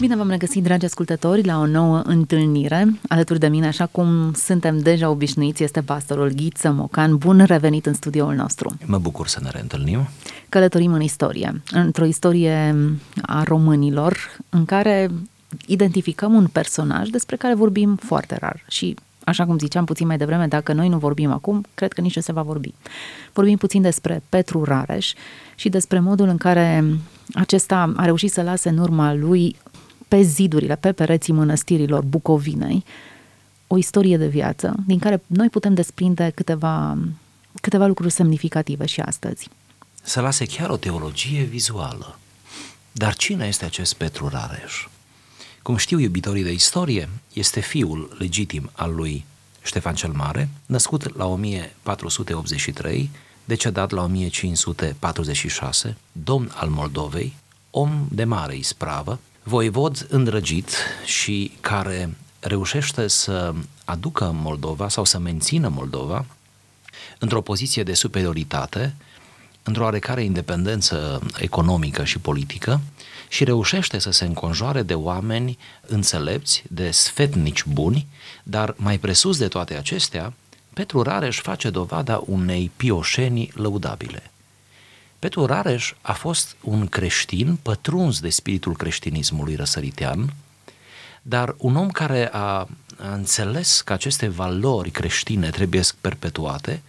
Bine 0.00 0.16
v-am 0.16 0.30
regăsit, 0.30 0.62
dragi 0.62 0.84
ascultători, 0.84 1.44
la 1.44 1.58
o 1.58 1.66
nouă 1.66 2.02
întâlnire. 2.04 2.98
Alături 3.08 3.38
de 3.38 3.48
mine, 3.48 3.66
așa 3.66 3.86
cum 3.86 4.32
suntem 4.32 4.78
deja 4.78 5.10
obișnuiți, 5.10 5.62
este 5.62 5.82
pastorul 5.82 6.28
Ghiță 6.28 6.70
Mocan. 6.70 7.16
Bun 7.16 7.44
revenit 7.44 7.86
în 7.86 7.94
studioul 7.94 8.34
nostru. 8.34 8.76
Mă 8.86 8.98
bucur 8.98 9.26
să 9.26 9.40
ne 9.42 9.50
reîntâlnim. 9.50 10.08
Călătorim 10.48 10.92
în 10.92 11.00
istorie, 11.00 11.62
într-o 11.70 12.04
istorie 12.04 12.74
a 13.22 13.42
românilor, 13.42 14.16
în 14.48 14.64
care 14.64 15.10
identificăm 15.66 16.32
un 16.34 16.46
personaj 16.46 17.08
despre 17.08 17.36
care 17.36 17.54
vorbim 17.54 17.96
foarte 17.96 18.36
rar 18.40 18.62
și 18.68 18.96
Așa 19.24 19.44
cum 19.46 19.58
ziceam 19.58 19.84
puțin 19.84 20.06
mai 20.06 20.16
devreme, 20.16 20.46
dacă 20.46 20.72
noi 20.72 20.88
nu 20.88 20.98
vorbim 20.98 21.32
acum, 21.32 21.64
cred 21.74 21.92
că 21.92 22.00
nici 22.00 22.16
nu 22.16 22.22
se 22.22 22.32
va 22.32 22.42
vorbi. 22.42 22.74
Vorbim 23.32 23.56
puțin 23.56 23.82
despre 23.82 24.22
Petru 24.28 24.64
Rareș 24.64 25.12
și 25.54 25.68
despre 25.68 26.00
modul 26.00 26.28
în 26.28 26.36
care 26.36 26.84
acesta 27.34 27.92
a 27.96 28.04
reușit 28.04 28.32
să 28.32 28.42
lase 28.42 28.68
în 28.68 28.78
urma 28.78 29.14
lui 29.14 29.56
pe 30.08 30.22
zidurile, 30.22 30.76
pe 30.76 30.92
pereții 30.92 31.32
mănăstirilor 31.32 32.04
Bucovinei, 32.04 32.84
o 33.66 33.76
istorie 33.76 34.16
de 34.16 34.26
viață 34.26 34.74
din 34.86 34.98
care 34.98 35.22
noi 35.26 35.48
putem 35.48 35.74
desprinde 35.74 36.32
câteva, 36.34 36.98
câteva 37.60 37.86
lucruri 37.86 38.12
semnificative 38.12 38.86
și 38.86 39.00
astăzi. 39.00 39.48
Să 40.02 40.20
lase 40.20 40.44
chiar 40.44 40.70
o 40.70 40.76
teologie 40.76 41.42
vizuală. 41.42 42.18
Dar 42.92 43.14
cine 43.14 43.46
este 43.46 43.64
acest 43.64 43.94
Petru 43.94 44.28
Rareș? 44.28 44.86
Cum 45.62 45.76
știu 45.76 45.98
iubitorii 45.98 46.42
de 46.42 46.52
istorie, 46.52 47.08
este 47.32 47.60
fiul 47.60 48.16
legitim 48.18 48.70
al 48.72 48.94
lui 48.94 49.24
Ștefan 49.62 49.94
cel 49.94 50.12
Mare, 50.12 50.48
născut 50.66 51.16
la 51.16 51.26
1483, 51.26 53.10
decedat 53.44 53.90
la 53.90 54.02
1546, 54.02 55.96
domn 56.12 56.50
al 56.54 56.68
Moldovei, 56.68 57.36
om 57.70 58.06
de 58.10 58.24
mare 58.24 58.56
ispravă, 58.56 59.18
voivod 59.48 60.06
îndrăgit 60.10 60.76
și 61.04 61.52
care 61.60 62.16
reușește 62.40 63.08
să 63.08 63.54
aducă 63.84 64.30
Moldova 64.34 64.88
sau 64.88 65.04
să 65.04 65.18
mențină 65.18 65.68
Moldova 65.68 66.24
într-o 67.18 67.40
poziție 67.40 67.82
de 67.82 67.94
superioritate, 67.94 68.94
într-o 69.62 69.82
oarecare 69.82 70.22
independență 70.22 71.20
economică 71.38 72.04
și 72.04 72.18
politică 72.18 72.80
și 73.28 73.44
reușește 73.44 73.98
să 73.98 74.10
se 74.10 74.24
înconjoare 74.24 74.82
de 74.82 74.94
oameni 74.94 75.58
înțelepți, 75.86 76.62
de 76.68 76.90
sfetnici 76.90 77.64
buni, 77.64 78.06
dar 78.42 78.74
mai 78.76 78.98
presus 78.98 79.38
de 79.38 79.48
toate 79.48 79.76
acestea, 79.76 80.32
Petru 80.74 81.02
Rareș 81.02 81.40
face 81.40 81.70
dovada 81.70 82.22
unei 82.26 82.70
pioșenii 82.76 83.52
lăudabile. 83.54 84.30
Petru 85.18 85.46
Rareș 85.46 85.94
a 86.02 86.12
fost 86.12 86.56
un 86.60 86.86
creștin 86.86 87.58
pătruns 87.62 88.20
de 88.20 88.28
spiritul 88.28 88.76
creștinismului 88.76 89.54
răsăritean, 89.54 90.32
dar 91.22 91.54
un 91.58 91.76
om 91.76 91.90
care 91.90 92.28
a, 92.32 92.38
a 92.38 92.68
înțeles 93.12 93.80
că 93.80 93.92
aceste 93.92 94.28
valori 94.28 94.90
creștine 94.90 95.50
trebuie 95.50 95.82
perpetuate 96.00 96.82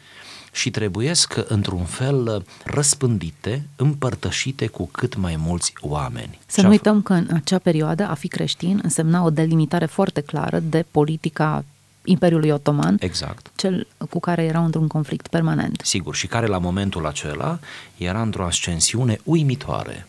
și 0.51 0.71
trebuiesc 0.71 1.35
într-un 1.47 1.85
fel 1.85 2.45
răspândite, 2.63 3.67
împărtășite 3.75 4.67
cu 4.67 4.89
cât 4.91 5.15
mai 5.15 5.35
mulți 5.35 5.73
oameni. 5.81 6.39
Să 6.45 6.61
nu 6.61 6.69
uităm 6.69 7.01
că 7.01 7.13
în 7.13 7.27
acea 7.33 7.57
perioadă 7.57 8.07
a 8.07 8.13
fi 8.13 8.27
creștin 8.27 8.79
însemna 8.83 9.23
o 9.23 9.29
delimitare 9.29 9.85
foarte 9.85 10.21
clară 10.21 10.59
de 10.59 10.85
politica 10.91 11.63
Imperiului 12.09 12.49
Otoman, 12.49 12.97
exact. 12.99 13.51
cel 13.55 13.87
cu 14.09 14.19
care 14.19 14.43
erau 14.43 14.65
într-un 14.65 14.87
conflict 14.87 15.27
permanent. 15.27 15.81
Sigur, 15.83 16.15
și 16.15 16.27
care 16.27 16.45
la 16.45 16.57
momentul 16.57 17.05
acela 17.05 17.59
era 17.97 18.21
într-o 18.21 18.45
ascensiune 18.45 19.19
uimitoare. 19.23 20.07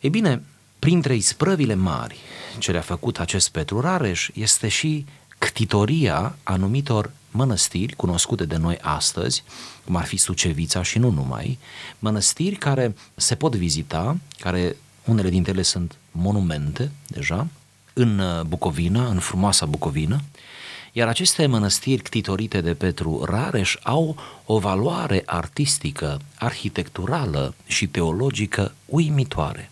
Ei 0.00 0.10
bine, 0.10 0.42
printre 0.78 1.14
isprăvile 1.14 1.74
mari 1.74 2.16
ce 2.58 2.72
le-a 2.72 2.80
făcut 2.80 3.20
acest 3.20 3.50
Petru 3.50 3.80
Rareș 3.80 4.28
este 4.34 4.68
și 4.68 5.06
ctitoria 5.38 6.36
anumitor 6.42 7.10
mănăstiri 7.30 7.96
cunoscute 7.96 8.44
de 8.44 8.56
noi 8.56 8.78
astăzi, 8.80 9.44
cum 9.84 9.96
ar 9.96 10.04
fi 10.04 10.16
Sucevița 10.16 10.82
și 10.82 10.98
nu 10.98 11.10
numai, 11.10 11.58
mănăstiri 11.98 12.56
care 12.56 12.94
se 13.14 13.34
pot 13.34 13.54
vizita, 13.54 14.16
care 14.38 14.76
unele 15.04 15.28
dintre 15.28 15.52
ele 15.52 15.62
sunt 15.62 15.96
monumente 16.10 16.90
deja, 17.06 17.46
în 17.92 18.18
uh, 18.18 18.40
Bucovina, 18.40 19.06
în 19.06 19.18
frumoasa 19.18 19.66
Bucovină, 19.66 20.20
iar 20.92 21.08
aceste 21.08 21.46
mănăstiri 21.46 22.02
ctitorite 22.02 22.60
de 22.60 22.74
Petru 22.74 23.24
Rareș 23.24 23.76
au 23.82 24.16
o 24.44 24.58
valoare 24.58 25.22
artistică, 25.26 26.20
arhitecturală 26.38 27.54
și 27.66 27.86
teologică 27.86 28.74
uimitoare. 28.86 29.70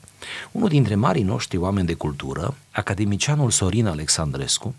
Unul 0.52 0.68
dintre 0.68 0.94
marii 0.94 1.22
noștri 1.22 1.56
oameni 1.56 1.86
de 1.86 1.94
cultură, 1.94 2.54
academicianul 2.70 3.50
Sorin 3.50 3.86
Alexandrescu, 3.86 4.74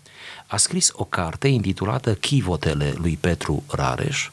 a 0.46 0.56
scris 0.56 0.90
o 0.92 1.04
carte 1.04 1.48
intitulată 1.48 2.14
Chivotele 2.14 2.94
lui 2.96 3.18
Petru 3.20 3.62
Rareș. 3.70 4.30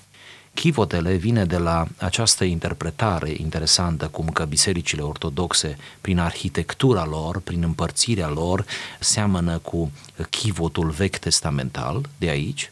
Chivotele 0.59 1.15
vine 1.15 1.45
de 1.45 1.57
la 1.57 1.87
această 1.97 2.43
interpretare 2.43 3.33
interesantă 3.37 4.07
cum 4.07 4.27
că 4.27 4.45
bisericile 4.45 5.01
ortodoxe, 5.01 5.77
prin 6.01 6.19
arhitectura 6.19 7.05
lor, 7.05 7.39
prin 7.39 7.63
împărțirea 7.63 8.29
lor, 8.29 8.65
seamănă 8.99 9.57
cu 9.57 9.91
chivotul 10.29 10.89
vechi 10.89 11.17
testamental 11.17 12.05
de 12.17 12.29
aici, 12.29 12.71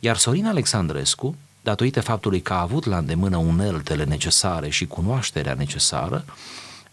iar 0.00 0.16
Sorin 0.16 0.46
Alexandrescu, 0.46 1.36
datorită 1.62 2.00
faptului 2.00 2.40
că 2.40 2.52
a 2.52 2.60
avut 2.60 2.84
la 2.84 2.96
îndemână 2.96 3.36
uneltele 3.36 4.04
necesare 4.04 4.68
și 4.68 4.86
cunoașterea 4.86 5.54
necesară, 5.54 6.24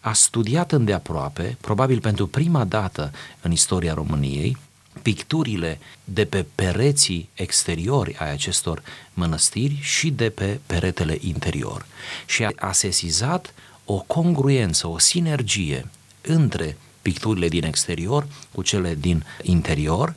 a 0.00 0.12
studiat 0.12 0.72
îndeaproape, 0.72 1.56
probabil 1.60 2.00
pentru 2.00 2.26
prima 2.26 2.64
dată 2.64 3.10
în 3.40 3.52
istoria 3.52 3.94
României, 3.94 4.56
picturile 5.02 5.78
de 6.04 6.24
pe 6.24 6.46
pereții 6.54 7.28
exteriori 7.34 8.16
ai 8.18 8.32
acestor 8.32 8.82
mănăstiri 9.14 9.78
și 9.80 10.10
de 10.10 10.30
pe 10.30 10.60
peretele 10.66 11.18
interior. 11.20 11.86
Și 12.26 12.44
a 12.56 12.72
sesizat 12.72 13.54
o 13.84 13.98
congruență, 14.06 14.86
o 14.86 14.98
sinergie 14.98 15.88
între 16.20 16.76
picturile 17.02 17.48
din 17.48 17.64
exterior 17.64 18.26
cu 18.52 18.62
cele 18.62 18.94
din 18.94 19.24
interior 19.42 20.14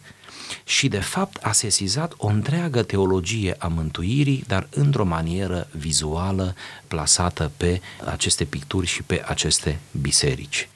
și 0.63 0.87
de 0.87 0.99
fapt 0.99 1.43
a 1.43 1.51
sesizat 1.51 2.13
o 2.17 2.27
întreagă 2.27 2.83
teologie 2.83 3.55
a 3.57 3.67
mântuirii, 3.67 4.43
dar 4.47 4.67
într-o 4.69 5.05
manieră 5.05 5.67
vizuală 5.71 6.55
plasată 6.87 7.51
pe 7.57 7.81
aceste 8.05 8.43
picturi 8.43 8.87
și 8.87 9.03
pe 9.03 9.23
aceste 9.25 9.79
biserici. 10.01 10.69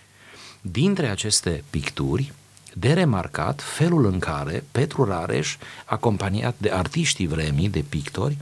Dintre 0.61 1.07
aceste 1.07 1.63
picturi, 1.69 2.33
de 2.73 2.93
remarcat 2.93 3.61
felul 3.61 4.05
în 4.05 4.19
care 4.19 4.63
Petru 4.71 5.03
Rareș, 5.03 5.57
acompaniat 5.85 6.55
de 6.57 6.71
artiștii 6.71 7.27
vremii, 7.27 7.69
de 7.69 7.83
pictori, 7.89 8.37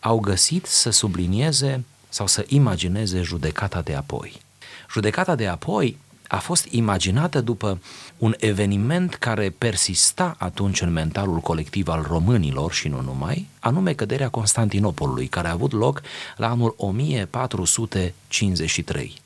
au 0.00 0.18
găsit 0.18 0.66
să 0.66 0.90
sublinieze 0.90 1.84
sau 2.08 2.26
să 2.26 2.44
imagineze 2.48 3.22
judecata 3.22 3.80
de 3.80 3.94
apoi. 3.94 4.40
Judecata 4.90 5.34
de 5.34 5.46
apoi 5.46 5.98
a 6.28 6.38
fost 6.38 6.66
imaginată 6.70 7.40
după 7.40 7.80
un 8.18 8.34
eveniment 8.38 9.14
care 9.14 9.50
persista 9.50 10.34
atunci 10.38 10.80
în 10.80 10.92
mentalul 10.92 11.38
colectiv 11.38 11.88
al 11.88 12.06
românilor 12.08 12.72
și 12.72 12.88
nu 12.88 13.00
numai, 13.00 13.48
anume 13.60 13.92
căderea 13.92 14.28
Constantinopolului, 14.28 15.26
care 15.26 15.48
a 15.48 15.52
avut 15.52 15.72
loc 15.72 16.02
la 16.36 16.50
anul 16.50 16.74
1453. 16.76 19.21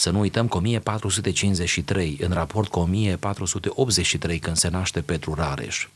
Să 0.00 0.10
nu 0.10 0.20
uităm 0.20 0.48
că 0.48 0.56
1453, 0.56 2.18
în 2.20 2.32
raport 2.32 2.68
cu 2.68 2.78
1483, 2.78 4.38
când 4.38 4.56
se 4.56 4.68
naște 4.68 5.00
Petru 5.00 5.34
Rareș, 5.34 5.88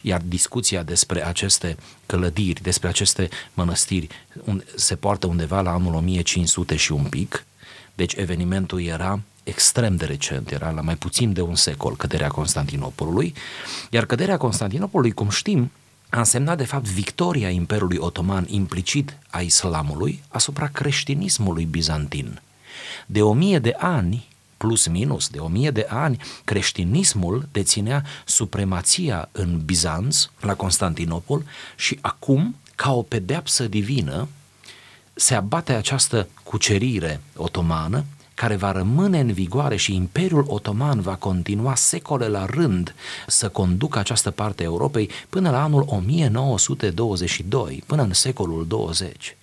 iar 0.00 0.20
discuția 0.20 0.82
despre 0.82 1.26
aceste 1.26 1.76
clădiri, 2.06 2.62
despre 2.62 2.88
aceste 2.88 3.28
mănăstiri, 3.54 4.08
se 4.74 4.96
poartă 4.96 5.26
undeva 5.26 5.60
la 5.60 5.70
anul 5.70 5.94
1500 5.94 6.76
și 6.76 6.92
un 6.92 7.02
pic, 7.02 7.46
deci 7.94 8.14
evenimentul 8.14 8.82
era 8.82 9.20
extrem 9.42 9.96
de 9.96 10.04
recent, 10.04 10.50
era 10.50 10.70
la 10.70 10.80
mai 10.80 10.96
puțin 10.96 11.32
de 11.32 11.40
un 11.40 11.54
secol 11.54 11.96
căderea 11.96 12.28
Constantinopolului, 12.28 13.34
iar 13.90 14.04
căderea 14.06 14.36
Constantinopolului, 14.36 15.12
cum 15.12 15.28
știm, 15.28 15.70
a 16.10 16.18
însemnat 16.18 16.56
de 16.56 16.64
fapt 16.64 16.88
victoria 16.88 17.48
Imperiului 17.48 17.98
Otoman 18.00 18.46
implicit 18.48 19.16
a 19.30 19.40
islamului 19.40 20.22
asupra 20.28 20.66
creștinismului 20.66 21.64
bizantin. 21.64 22.40
De 23.06 23.22
o 23.22 23.32
mie 23.32 23.58
de 23.58 23.74
ani, 23.78 24.28
plus 24.56 24.86
minus, 24.86 25.28
de 25.28 25.38
o 25.38 25.48
mie 25.48 25.70
de 25.70 25.86
ani, 25.88 26.16
creștinismul 26.44 27.48
deținea 27.52 28.04
supremația 28.24 29.28
în 29.32 29.60
Bizanț, 29.64 30.26
la 30.40 30.54
Constantinopol, 30.54 31.44
și 31.76 31.98
acum, 32.00 32.56
ca 32.74 32.92
o 32.92 33.02
pedeapsă 33.02 33.66
divină, 33.66 34.28
se 35.14 35.34
abate 35.34 35.72
această 35.72 36.28
cucerire 36.42 37.20
otomană 37.36 38.04
care 38.40 38.56
va 38.56 38.72
rămâne 38.72 39.20
în 39.20 39.32
vigoare 39.32 39.76
și 39.76 39.94
Imperiul 39.94 40.44
Otoman 40.48 41.00
va 41.00 41.14
continua 41.14 41.74
secole 41.74 42.28
la 42.28 42.44
rând 42.44 42.94
să 43.26 43.48
conducă 43.48 43.98
această 43.98 44.30
parte 44.30 44.62
a 44.62 44.66
Europei 44.66 45.10
până 45.28 45.50
la 45.50 45.62
anul 45.62 45.84
1922, 45.86 47.82
până 47.86 48.02
în 48.02 48.12
secolul 48.12 48.66
20. 48.66 49.36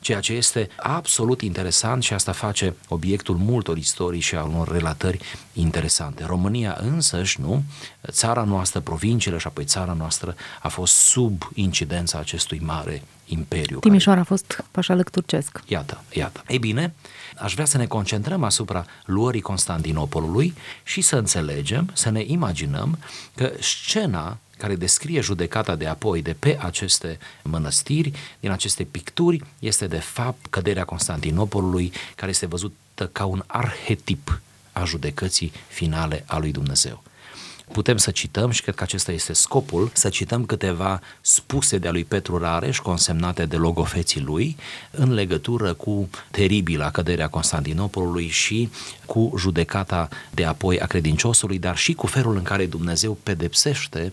Ceea 0.00 0.20
ce 0.20 0.32
este 0.32 0.68
absolut 0.76 1.40
interesant 1.40 2.02
și 2.02 2.12
asta 2.12 2.32
face 2.32 2.74
obiectul 2.88 3.36
multor 3.36 3.76
istorii 3.76 4.20
și 4.20 4.34
a 4.34 4.42
unor 4.42 4.68
relatări 4.68 5.18
interesante. 5.52 6.24
România 6.24 6.78
însăși, 6.80 7.40
nu, 7.40 7.62
țara 8.10 8.42
noastră, 8.42 8.80
provinciile 8.80 9.38
și 9.38 9.46
apoi 9.46 9.64
țara 9.64 9.92
noastră 9.92 10.34
a 10.62 10.68
fost 10.68 10.94
sub 10.94 11.50
incidența 11.54 12.18
acestui 12.18 12.60
mare 12.64 13.02
imperiu. 13.26 13.78
Timișoara 13.78 14.20
care... 14.20 14.30
a 14.32 14.36
fost 14.36 14.64
pașalăc 14.70 15.10
turcesc. 15.10 15.62
Iată, 15.66 16.02
iată. 16.12 16.42
Ei 16.48 16.58
bine, 16.58 16.94
aș 17.38 17.52
vrea 17.52 17.64
să 17.64 17.76
ne 17.76 17.86
concentrăm 17.86 18.44
asupra 18.44 18.84
luării 19.04 19.40
Constantinopolului 19.40 20.54
și 20.82 21.00
să 21.00 21.16
înțelegem, 21.16 21.90
să 21.92 22.10
ne 22.10 22.24
imaginăm 22.26 22.98
că 23.34 23.52
scena 23.60 24.38
care 24.60 24.76
descrie 24.76 25.20
judecata 25.20 25.74
de 25.76 25.86
apoi 25.86 26.22
de 26.22 26.36
pe 26.38 26.58
aceste 26.60 27.18
mănăstiri, 27.42 28.12
din 28.40 28.50
aceste 28.50 28.84
picturi, 28.84 29.42
este 29.58 29.86
de 29.86 29.98
fapt 29.98 30.46
căderea 30.50 30.84
Constantinopolului, 30.84 31.92
care 32.16 32.30
este 32.30 32.46
văzută 32.46 33.06
ca 33.12 33.24
un 33.24 33.42
arhetip 33.46 34.40
a 34.72 34.84
judecății 34.84 35.52
finale 35.68 36.24
a 36.26 36.38
lui 36.38 36.52
Dumnezeu. 36.52 37.02
Putem 37.72 37.96
să 37.96 38.10
cităm 38.10 38.50
și 38.50 38.62
cred 38.62 38.74
că 38.74 38.82
acesta 38.82 39.12
este 39.12 39.32
scopul, 39.32 39.90
să 39.94 40.08
cităm 40.08 40.44
câteva 40.44 41.00
spuse 41.20 41.78
de-a 41.78 41.90
lui 41.90 42.04
Petru 42.04 42.38
Rareș, 42.38 42.78
consemnate 42.78 43.46
de 43.46 43.56
logofeții 43.56 44.20
lui, 44.20 44.56
în 44.90 45.12
legătură 45.12 45.74
cu 45.74 46.08
teribila 46.30 46.90
căderea 46.90 47.28
Constantinopolului 47.28 48.28
și 48.28 48.70
cu 49.06 49.32
judecata 49.38 50.08
de 50.30 50.44
apoi 50.44 50.80
a 50.80 50.86
credinciosului, 50.86 51.58
dar 51.58 51.76
și 51.76 51.94
cu 51.94 52.06
felul 52.06 52.36
în 52.36 52.42
care 52.42 52.66
Dumnezeu 52.66 53.18
pedepsește 53.22 54.12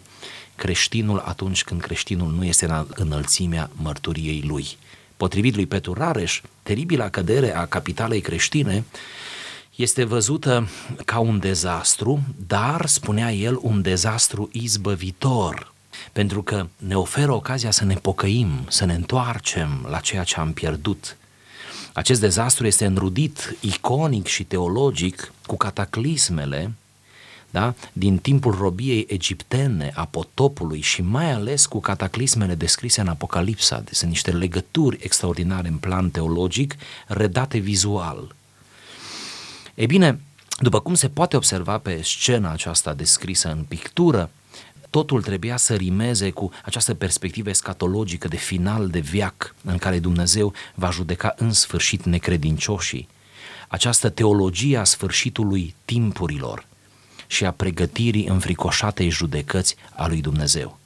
creștinul 0.57 1.21
atunci 1.25 1.63
când 1.63 1.81
creștinul 1.81 2.31
nu 2.31 2.45
este 2.45 2.65
în 2.65 2.85
înălțimea 2.89 3.69
mărturiei 3.81 4.43
lui. 4.47 4.77
Potrivit 5.17 5.55
lui 5.55 5.65
Petru 5.65 5.93
Rareș, 5.93 6.41
teribila 6.63 7.09
cădere 7.09 7.55
a 7.55 7.65
capitalei 7.65 8.21
creștine 8.21 8.83
este 9.75 10.03
văzută 10.03 10.67
ca 11.05 11.19
un 11.19 11.39
dezastru, 11.39 12.21
dar, 12.47 12.85
spunea 12.85 13.33
el, 13.33 13.59
un 13.61 13.81
dezastru 13.81 14.49
izbăvitor, 14.51 15.73
pentru 16.11 16.43
că 16.43 16.67
ne 16.77 16.95
oferă 16.95 17.31
ocazia 17.31 17.71
să 17.71 17.85
ne 17.85 17.93
pocăim, 17.93 18.49
să 18.67 18.85
ne 18.85 18.93
întoarcem 18.93 19.85
la 19.89 19.99
ceea 19.99 20.23
ce 20.23 20.39
am 20.39 20.53
pierdut. 20.53 21.17
Acest 21.93 22.19
dezastru 22.19 22.65
este 22.65 22.85
înrudit 22.85 23.57
iconic 23.61 24.27
și 24.27 24.43
teologic 24.43 25.33
cu 25.45 25.57
cataclismele 25.57 26.73
da? 27.57 27.73
din 27.93 28.17
timpul 28.17 28.55
robiei 28.55 29.05
egiptene, 29.09 29.91
a 29.95 30.05
potopului 30.05 30.81
și 30.81 31.01
mai 31.01 31.31
ales 31.31 31.65
cu 31.65 31.79
cataclismele 31.79 32.55
descrise 32.55 33.01
în 33.01 33.07
Apocalipsa. 33.07 33.79
Deci 33.79 33.95
sunt 33.95 34.09
niște 34.09 34.31
legături 34.31 34.97
extraordinare 35.01 35.67
în 35.67 35.77
plan 35.77 36.09
teologic, 36.09 36.75
redate 37.07 37.57
vizual. 37.57 38.35
E 39.73 39.85
bine, 39.85 40.19
după 40.59 40.79
cum 40.79 40.93
se 40.93 41.09
poate 41.09 41.35
observa 41.35 41.77
pe 41.77 42.01
scena 42.03 42.51
aceasta 42.51 42.93
descrisă 42.93 43.51
în 43.51 43.63
pictură, 43.67 44.29
totul 44.89 45.21
trebuia 45.21 45.57
să 45.57 45.75
rimeze 45.75 46.29
cu 46.29 46.51
această 46.65 46.93
perspectivă 46.93 47.49
escatologică 47.49 48.27
de 48.27 48.37
final 48.37 48.87
de 48.87 48.99
viac 48.99 49.55
în 49.63 49.77
care 49.77 49.99
Dumnezeu 49.99 50.53
va 50.75 50.89
judeca 50.89 51.33
în 51.37 51.51
sfârșit 51.51 52.03
necredincioșii. 52.03 53.07
Această 53.67 54.09
teologie 54.09 54.77
a 54.77 54.83
sfârșitului 54.83 55.75
timpurilor 55.85 56.65
și 57.27 57.45
a 57.45 57.51
pregătirii 57.51 58.27
înfricoșatei 58.27 59.09
judecăți 59.09 59.75
a 59.95 60.07
lui 60.07 60.21
Dumnezeu. 60.21 60.77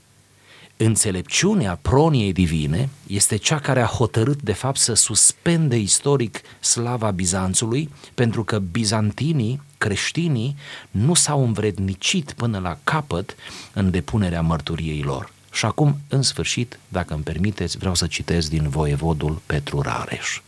Înțelepciunea 0.84 1.80
proniei 1.82 2.34
divine 2.34 2.90
este 3.08 3.36
cea 3.36 3.60
care 3.60 3.82
a 3.82 3.86
hotărât 3.86 4.42
de 4.42 4.54
fapt 4.54 4.78
să 4.78 4.94
suspende 4.94 5.78
istoric 5.78 6.42
slava 6.60 7.12
Bizanțului 7.12 7.90
pentru 8.14 8.44
că 8.44 8.60
bizantinii, 8.60 9.62
creștinii, 9.78 10.56
nu 10.92 11.14
s-au 11.14 11.44
învrednicit 11.44 12.34
până 12.34 12.60
la 12.60 12.78
capăt 12.84 13.36
în 13.74 13.92
depunerea 13.92 14.42
mărturiei 14.42 15.02
lor. 15.02 15.32
Și 15.52 15.66
acum, 15.66 15.98
în 16.08 16.22
sfârșit, 16.22 16.80
dacă 16.88 17.14
îmi 17.14 17.24
permiteți, 17.24 17.78
vreau 17.78 17.96
să 17.96 18.08
citesc 18.08 18.50
din 18.50 18.70
voievodul 18.70 19.42
Petru 19.46 19.82
Rareș. 19.82 20.42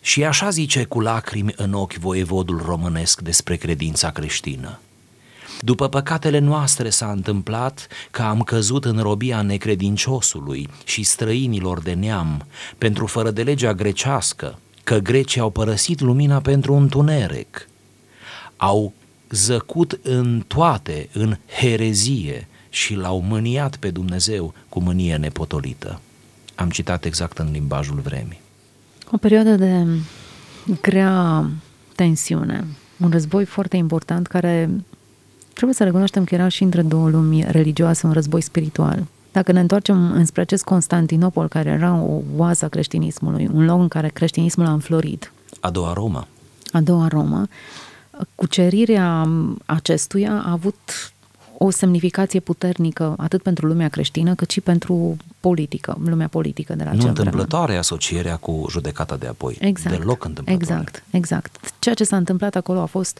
Și 0.00 0.24
așa 0.24 0.50
zice 0.50 0.84
cu 0.84 1.00
lacrimi 1.00 1.52
în 1.56 1.72
ochi 1.72 1.94
voievodul 1.94 2.62
românesc 2.66 3.20
despre 3.20 3.56
credința 3.56 4.10
creștină. 4.10 4.80
După 5.60 5.88
păcatele 5.88 6.38
noastre 6.38 6.90
s-a 6.90 7.10
întâmplat 7.10 7.86
că 8.10 8.22
am 8.22 8.42
căzut 8.42 8.84
în 8.84 8.98
robia 8.98 9.42
necredinciosului 9.42 10.68
și 10.84 11.02
străinilor 11.02 11.80
de 11.80 11.92
neam 11.92 12.46
pentru 12.78 13.06
fără 13.06 13.30
de 13.30 13.42
legea 13.42 13.74
grecească, 13.74 14.58
că 14.84 14.98
grecii 14.98 15.40
au 15.40 15.50
părăsit 15.50 16.00
lumina 16.00 16.40
pentru 16.40 16.74
întuneric. 16.74 17.68
Au 18.56 18.92
zăcut 19.30 20.00
în 20.02 20.44
toate, 20.46 21.08
în 21.12 21.36
herezie 21.60 22.48
și 22.68 22.94
l-au 22.94 23.20
mâniat 23.20 23.76
pe 23.76 23.90
Dumnezeu 23.90 24.54
cu 24.68 24.80
mânie 24.80 25.16
nepotolită. 25.16 26.00
Am 26.54 26.70
citat 26.70 27.04
exact 27.04 27.38
în 27.38 27.48
limbajul 27.52 28.00
vremii. 28.00 28.40
O 29.10 29.16
perioadă 29.16 29.54
de 29.54 29.86
grea 30.80 31.50
tensiune, 31.94 32.64
un 32.96 33.10
război 33.10 33.44
foarte 33.44 33.76
important 33.76 34.26
care 34.26 34.70
trebuie 35.56 35.74
să 35.76 35.84
recunoaștem 35.84 36.24
că 36.24 36.34
era 36.34 36.48
și 36.48 36.62
între 36.62 36.82
două 36.82 37.08
lumi 37.08 37.44
religioase 37.48 38.06
un 38.06 38.12
război 38.12 38.40
spiritual. 38.40 39.06
Dacă 39.32 39.52
ne 39.52 39.60
întoarcem 39.60 40.10
înspre 40.12 40.40
acest 40.40 40.64
Constantinopol, 40.64 41.48
care 41.48 41.70
era 41.70 41.94
o 41.94 42.20
oază 42.36 42.64
a 42.64 42.68
creștinismului, 42.68 43.48
un 43.52 43.64
loc 43.64 43.80
în 43.80 43.88
care 43.88 44.08
creștinismul 44.08 44.66
a 44.66 44.72
înflorit. 44.72 45.32
A 45.60 45.70
doua 45.70 45.92
Roma. 45.92 46.26
A 46.72 46.80
doua 46.80 47.08
Roma. 47.08 47.48
Cucerirea 48.34 49.28
acestuia 49.66 50.42
a 50.46 50.50
avut 50.50 51.12
o 51.58 51.70
semnificație 51.70 52.40
puternică 52.40 53.14
atât 53.16 53.42
pentru 53.42 53.66
lumea 53.66 53.88
creștină 53.88 54.34
cât 54.34 54.50
și 54.50 54.60
pentru 54.60 55.16
politică, 55.40 55.98
lumea 56.04 56.28
politică 56.28 56.74
de 56.74 56.84
la 56.84 56.92
Nu 56.92 57.06
întâmplătoare 57.06 57.64
vreme. 57.64 57.78
asocierea 57.78 58.36
cu 58.36 58.66
judecata 58.70 59.16
de 59.16 59.26
apoi. 59.26 59.56
Exact. 59.60 59.98
Deloc 59.98 60.24
întâmplătoare. 60.24 60.62
Exact, 60.80 61.02
exact. 61.10 61.56
Ceea 61.78 61.94
ce 61.94 62.04
s-a 62.04 62.16
întâmplat 62.16 62.54
acolo 62.54 62.80
a 62.80 62.84
fost 62.84 63.18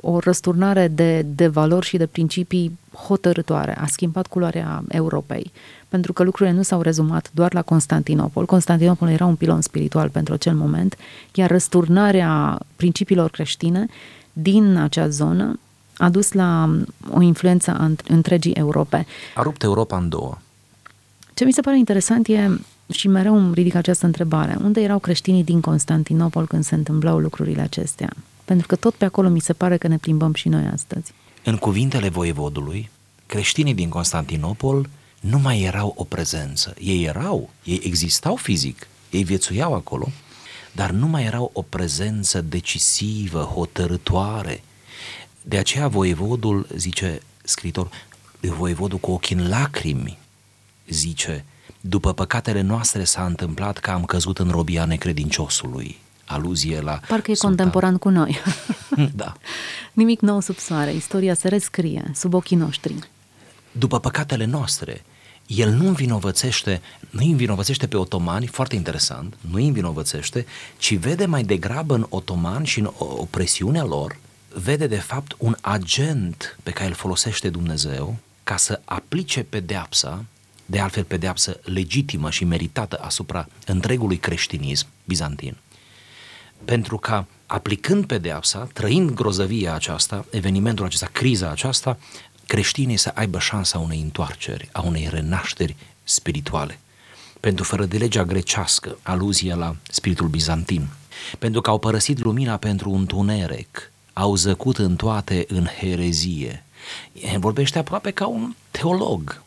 o 0.00 0.18
răsturnare 0.18 0.88
de, 0.88 1.22
de 1.22 1.46
valori 1.46 1.86
și 1.86 1.96
de 1.96 2.06
principii 2.06 2.78
hotărătoare. 3.06 3.78
A 3.78 3.86
schimbat 3.86 4.26
culoarea 4.26 4.82
Europei. 4.88 5.52
Pentru 5.88 6.12
că 6.12 6.22
lucrurile 6.22 6.56
nu 6.56 6.62
s-au 6.62 6.80
rezumat 6.80 7.30
doar 7.34 7.54
la 7.54 7.62
Constantinopol. 7.62 8.46
Constantinopol 8.46 9.08
era 9.08 9.24
un 9.24 9.36
pilon 9.36 9.60
spiritual 9.60 10.08
pentru 10.08 10.34
acel 10.34 10.54
moment, 10.54 10.96
iar 11.34 11.50
răsturnarea 11.50 12.58
principiilor 12.76 13.30
creștine 13.30 13.86
din 14.32 14.76
acea 14.76 15.08
zonă 15.08 15.58
a 15.96 16.08
dus 16.08 16.32
la 16.32 16.78
o 17.10 17.20
influență 17.20 17.70
a 17.70 17.90
întregii 18.08 18.52
Europe. 18.52 19.06
A 19.34 19.42
rupt 19.42 19.62
Europa 19.62 19.96
în 19.96 20.08
două. 20.08 20.38
Ce 21.34 21.44
mi 21.44 21.52
se 21.52 21.60
pare 21.60 21.78
interesant 21.78 22.26
e, 22.26 22.50
și 22.92 23.08
mereu 23.08 23.36
îmi 23.36 23.54
ridic 23.54 23.74
această 23.74 24.06
întrebare, 24.06 24.56
unde 24.62 24.80
erau 24.80 24.98
creștinii 24.98 25.44
din 25.44 25.60
Constantinopol 25.60 26.46
când 26.46 26.64
se 26.64 26.74
întâmplau 26.74 27.18
lucrurile 27.18 27.60
acestea? 27.60 28.10
Pentru 28.48 28.66
că 28.66 28.76
tot 28.76 28.94
pe 28.94 29.04
acolo 29.04 29.28
mi 29.28 29.40
se 29.40 29.52
pare 29.52 29.76
că 29.76 29.88
ne 29.88 29.98
plimbăm 29.98 30.34
și 30.34 30.48
noi 30.48 30.66
astăzi. 30.72 31.12
În 31.44 31.56
cuvintele 31.56 32.08
voievodului, 32.08 32.90
creștinii 33.26 33.74
din 33.74 33.88
Constantinopol 33.88 34.88
nu 35.20 35.38
mai 35.38 35.62
erau 35.62 35.92
o 35.96 36.04
prezență. 36.04 36.74
Ei 36.80 37.04
erau, 37.04 37.50
ei 37.64 37.80
existau 37.84 38.36
fizic, 38.36 38.86
ei 39.10 39.24
viețuiau 39.24 39.74
acolo, 39.74 40.08
dar 40.72 40.90
nu 40.90 41.06
mai 41.06 41.24
erau 41.24 41.50
o 41.54 41.62
prezență 41.62 42.40
decisivă, 42.40 43.40
hotărătoare. 43.40 44.62
De 45.42 45.58
aceea 45.58 45.88
voievodul, 45.88 46.66
zice 46.76 47.20
scritor, 47.42 47.88
voievodul 48.40 48.98
cu 48.98 49.10
ochii 49.10 49.36
în 49.36 49.48
lacrimi, 49.48 50.18
zice, 50.88 51.44
după 51.80 52.12
păcatele 52.12 52.60
noastre 52.60 53.04
s-a 53.04 53.24
întâmplat 53.24 53.78
că 53.78 53.90
am 53.90 54.04
căzut 54.04 54.38
în 54.38 54.50
robia 54.50 54.84
necredinciosului 54.84 55.98
aluzie 56.28 56.80
la... 56.80 57.00
Parcă 57.08 57.30
e 57.30 57.34
sultan. 57.34 57.56
contemporan 57.56 57.96
cu 57.96 58.08
noi. 58.08 58.38
da. 59.22 59.36
Nimic 59.92 60.20
nou 60.20 60.40
sub 60.40 60.58
soare, 60.58 60.92
istoria 60.94 61.34
se 61.34 61.48
rescrie 61.48 62.10
sub 62.14 62.34
ochii 62.34 62.56
noștri. 62.56 62.94
După 63.72 64.00
păcatele 64.00 64.44
noastre, 64.44 65.04
el 65.46 65.70
nu 65.70 65.86
învinovățește, 65.86 66.80
nu 67.10 67.24
învinovățește 67.24 67.86
pe 67.86 67.96
otomani, 67.96 68.46
foarte 68.46 68.74
interesant, 68.74 69.34
nu 69.50 69.64
învinovățește, 69.64 70.46
ci 70.78 70.96
vede 70.96 71.26
mai 71.26 71.42
degrabă 71.42 71.94
în 71.94 72.06
otomani 72.08 72.66
și 72.66 72.78
în 72.78 72.90
opresiunea 72.98 73.84
lor, 73.84 74.18
vede 74.54 74.86
de 74.86 74.96
fapt 74.96 75.34
un 75.38 75.56
agent 75.60 76.58
pe 76.62 76.70
care 76.70 76.88
îl 76.88 76.94
folosește 76.94 77.50
Dumnezeu 77.50 78.16
ca 78.44 78.56
să 78.56 78.80
aplice 78.84 79.42
pedeapsa, 79.42 80.24
de 80.66 80.78
altfel 80.78 81.04
pedeapsă 81.04 81.60
legitimă 81.62 82.30
și 82.30 82.44
meritată 82.44 82.98
asupra 83.02 83.48
întregului 83.66 84.16
creștinism 84.16 84.86
bizantin 85.04 85.56
pentru 86.64 86.98
ca 86.98 87.26
aplicând 87.46 88.04
pedeapsa, 88.04 88.68
trăind 88.72 89.10
grozăvia 89.10 89.74
aceasta, 89.74 90.24
evenimentul 90.30 90.84
acesta, 90.84 91.08
criza 91.12 91.50
aceasta, 91.50 91.98
creștinii 92.46 92.96
să 92.96 93.12
aibă 93.14 93.38
șansa 93.38 93.78
unei 93.78 94.00
întoarceri, 94.00 94.68
a 94.72 94.80
unei 94.80 95.08
renașteri 95.10 95.76
spirituale. 96.04 96.78
pentru 97.40 97.64
fără 97.64 97.84
de 97.84 97.96
legea 97.96 98.24
grecească, 98.24 98.98
aluzie 99.02 99.54
la 99.54 99.76
spiritul 99.88 100.28
bizantin, 100.28 100.88
pentru 101.38 101.60
că 101.60 101.70
au 101.70 101.78
părăsit 101.78 102.18
lumina 102.18 102.56
pentru 102.56 102.90
un 102.90 103.06
tuneric, 103.06 103.92
au 104.12 104.34
zăcut 104.34 104.78
în 104.78 104.96
toate 104.96 105.44
în 105.48 105.66
herezie. 105.78 106.64
Vorbește 107.36 107.78
aproape 107.78 108.10
ca 108.10 108.26
un 108.26 108.54
teolog 108.70 109.42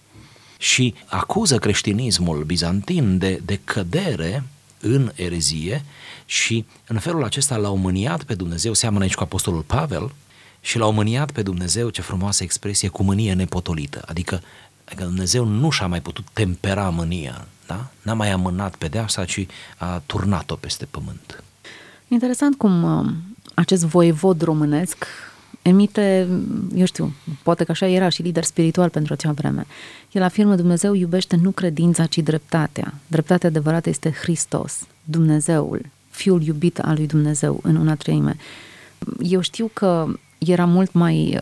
și 0.58 0.94
acuză 1.06 1.58
creștinismul 1.58 2.44
bizantin 2.44 3.18
de, 3.18 3.42
de 3.46 3.60
cădere 3.64 4.44
în 4.82 5.12
erezie 5.16 5.86
și 6.26 6.66
în 6.88 7.00
felul 7.00 7.24
acesta 7.24 7.58
l-au 7.58 7.78
mâniat 7.78 8.24
pe 8.24 8.36
Dumnezeu, 8.36 8.74
seamănă 8.74 9.04
aici 9.04 9.16
cu 9.16 9.24
Apostolul 9.24 9.62
Pavel, 9.62 10.12
și 10.62 10.78
l-au 10.78 10.92
mâniat 10.92 11.32
pe 11.32 11.42
Dumnezeu, 11.42 11.90
ce 11.90 12.02
frumoasă 12.02 12.44
expresie, 12.44 12.88
cu 12.88 13.04
mânie 13.04 13.34
nepotolită. 13.34 14.04
Adică, 14.06 14.42
adică 14.86 15.04
Dumnezeu 15.04 15.46
nu 15.46 15.70
și-a 15.70 15.88
mai 15.88 16.02
putut 16.02 16.26
tempera 16.34 16.90
mânia, 16.90 17.48
da? 17.68 17.88
N-a 18.02 18.14
mai 18.14 18.32
amânat 18.32 18.76
pedeapsa, 18.76 19.26
ci 19.26 19.46
a 19.78 20.02
turnat-o 20.06 20.56
peste 20.56 20.86
pământ. 20.86 21.44
Interesant 22.08 22.56
cum 22.56 22.84
uh, 22.84 23.06
acest 23.54 23.86
voievod 23.86 24.42
românesc 24.42 25.06
emite, 25.62 26.28
eu 26.76 26.86
știu, 26.86 27.14
poate 27.44 27.64
că 27.64 27.72
așa 27.72 27.88
era 27.88 28.10
și 28.10 28.22
lider 28.22 28.44
spiritual 28.44 28.90
pentru 28.90 29.14
acea 29.14 29.32
vreme. 29.32 29.66
El 30.12 30.24
afirmă 30.24 30.56
Dumnezeu 30.56 30.94
iubește 30.94 31.36
nu 31.36 31.52
credința, 31.52 32.06
ci 32.06 32.18
dreptatea. 32.18 32.94
Dreptatea 33.08 33.50
adevărată 33.50 33.90
este 33.90 34.12
Hristos, 34.12 34.88
Dumnezeul, 35.04 35.86
Fiul 36.10 36.42
iubit 36.42 36.80
al 36.80 36.94
lui 36.96 37.08
Dumnezeu 37.08 37.60
în 37.64 37.76
una 37.76 37.96
treime. 37.96 38.36
Eu 39.20 39.42
știu 39.42 39.70
că 39.74 40.08
era 40.38 40.66
mult 40.66 40.94
mai 40.94 41.40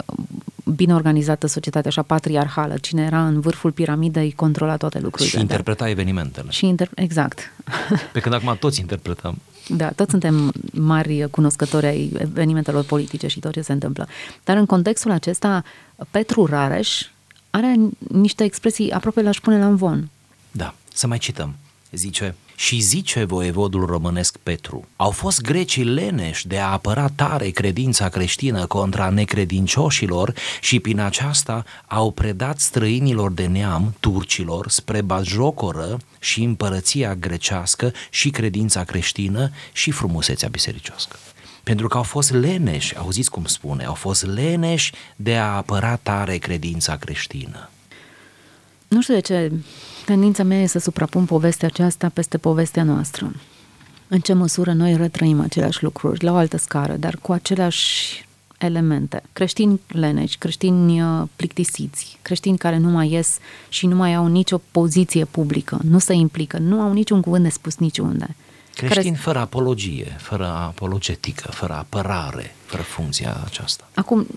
bine 0.75 0.93
organizată 0.93 1.47
societatea 1.47 1.89
așa 1.89 2.01
patriarhală. 2.01 2.77
Cine 2.77 3.03
era 3.03 3.25
în 3.25 3.39
vârful 3.39 3.71
piramidei 3.71 4.31
controla 4.31 4.77
toate 4.77 4.99
lucrurile. 4.99 5.29
Și 5.29 5.39
interpreta 5.39 5.89
evenimentele. 5.89 6.49
Și 6.49 6.75
inter- 6.75 6.93
exact. 6.95 7.51
Pe 8.13 8.19
când 8.19 8.35
acum 8.35 8.57
toți 8.59 8.79
interpretăm. 8.79 9.37
Da, 9.67 9.89
toți 9.89 10.09
suntem 10.09 10.51
mari 10.71 11.27
cunoscători 11.31 11.85
ai 11.85 12.11
evenimentelor 12.17 12.83
politice 12.83 13.27
și 13.27 13.39
tot 13.39 13.51
ce 13.51 13.61
se 13.61 13.71
întâmplă. 13.71 14.07
Dar 14.43 14.57
în 14.57 14.65
contextul 14.65 15.11
acesta, 15.11 15.63
Petru 16.11 16.45
Rareș 16.45 17.07
are 17.49 17.75
niște 17.97 18.43
expresii 18.43 18.91
aproape 18.91 19.21
l-aș 19.21 19.39
pune 19.39 19.59
la 19.59 19.65
învon. 19.65 20.09
Da, 20.51 20.73
să 20.93 21.07
mai 21.07 21.17
cităm. 21.17 21.55
Zice, 21.91 22.35
și 22.55 22.79
zice 22.79 23.23
voievodul 23.23 23.85
românesc 23.85 24.37
Petru, 24.37 24.87
au 24.95 25.11
fost 25.11 25.41
grecii 25.41 25.83
leneși 25.83 26.47
de 26.47 26.57
a 26.57 26.71
apăra 26.71 27.07
tare 27.07 27.49
credința 27.49 28.09
creștină 28.09 28.65
contra 28.65 29.09
necredincioșilor 29.09 30.33
și 30.61 30.79
prin 30.79 30.99
aceasta 30.99 31.63
au 31.87 32.11
predat 32.11 32.59
străinilor 32.59 33.31
de 33.31 33.45
neam, 33.45 33.95
turcilor, 33.99 34.69
spre 34.69 35.01
bajocoră 35.01 35.97
și 36.19 36.43
împărăția 36.43 37.15
grecească 37.15 37.91
și 38.09 38.29
credința 38.29 38.83
creștină 38.83 39.51
și 39.71 39.91
frumusețea 39.91 40.49
bisericioască. 40.49 41.15
Pentru 41.63 41.87
că 41.87 41.97
au 41.97 42.03
fost 42.03 42.31
leneși, 42.31 42.97
auziți 42.97 43.29
cum 43.29 43.45
spune, 43.45 43.83
au 43.83 43.93
fost 43.93 44.25
leneși 44.25 44.93
de 45.15 45.35
a 45.35 45.55
apăra 45.55 45.95
tare 45.95 46.37
credința 46.37 46.95
creștină. 46.97 47.69
Nu 48.87 49.01
știu 49.01 49.13
de 49.13 49.19
ce 49.19 49.51
tendința 50.09 50.43
mea 50.43 50.61
e 50.61 50.65
să 50.65 50.79
suprapun 50.79 51.25
povestea 51.25 51.67
aceasta 51.67 52.09
peste 52.13 52.37
povestea 52.37 52.83
noastră. 52.83 53.31
În 54.07 54.19
ce 54.19 54.33
măsură 54.33 54.73
noi 54.73 54.97
retrăim 54.97 55.39
aceleași 55.39 55.83
lucruri, 55.83 56.23
la 56.23 56.31
o 56.31 56.35
altă 56.35 56.57
scară, 56.57 56.93
dar 56.93 57.17
cu 57.21 57.31
aceleași 57.31 58.25
elemente. 58.57 59.23
Creștini 59.33 59.79
leneci, 59.87 60.37
creștini 60.37 61.01
uh, 61.01 61.27
plictisiți, 61.35 62.17
creștini 62.21 62.57
care 62.57 62.77
nu 62.77 62.89
mai 62.89 63.11
ies 63.11 63.37
și 63.69 63.87
nu 63.87 63.95
mai 63.95 64.13
au 64.13 64.27
nicio 64.27 64.57
poziție 64.71 65.25
publică, 65.25 65.79
nu 65.83 65.99
se 65.99 66.13
implică, 66.13 66.57
nu 66.57 66.81
au 66.81 66.93
niciun 66.93 67.21
cuvânt 67.21 67.43
de 67.43 67.49
spus 67.49 67.77
niciunde. 67.77 68.35
Creștini 68.73 69.03
care... 69.03 69.23
fără 69.23 69.39
apologie, 69.39 70.15
fără 70.19 70.45
apologetică, 70.45 71.51
fără 71.51 71.73
apărare, 71.73 72.55
fără 72.65 72.81
funcția 72.81 73.41
aceasta. 73.45 73.89
Acum, 73.93 74.27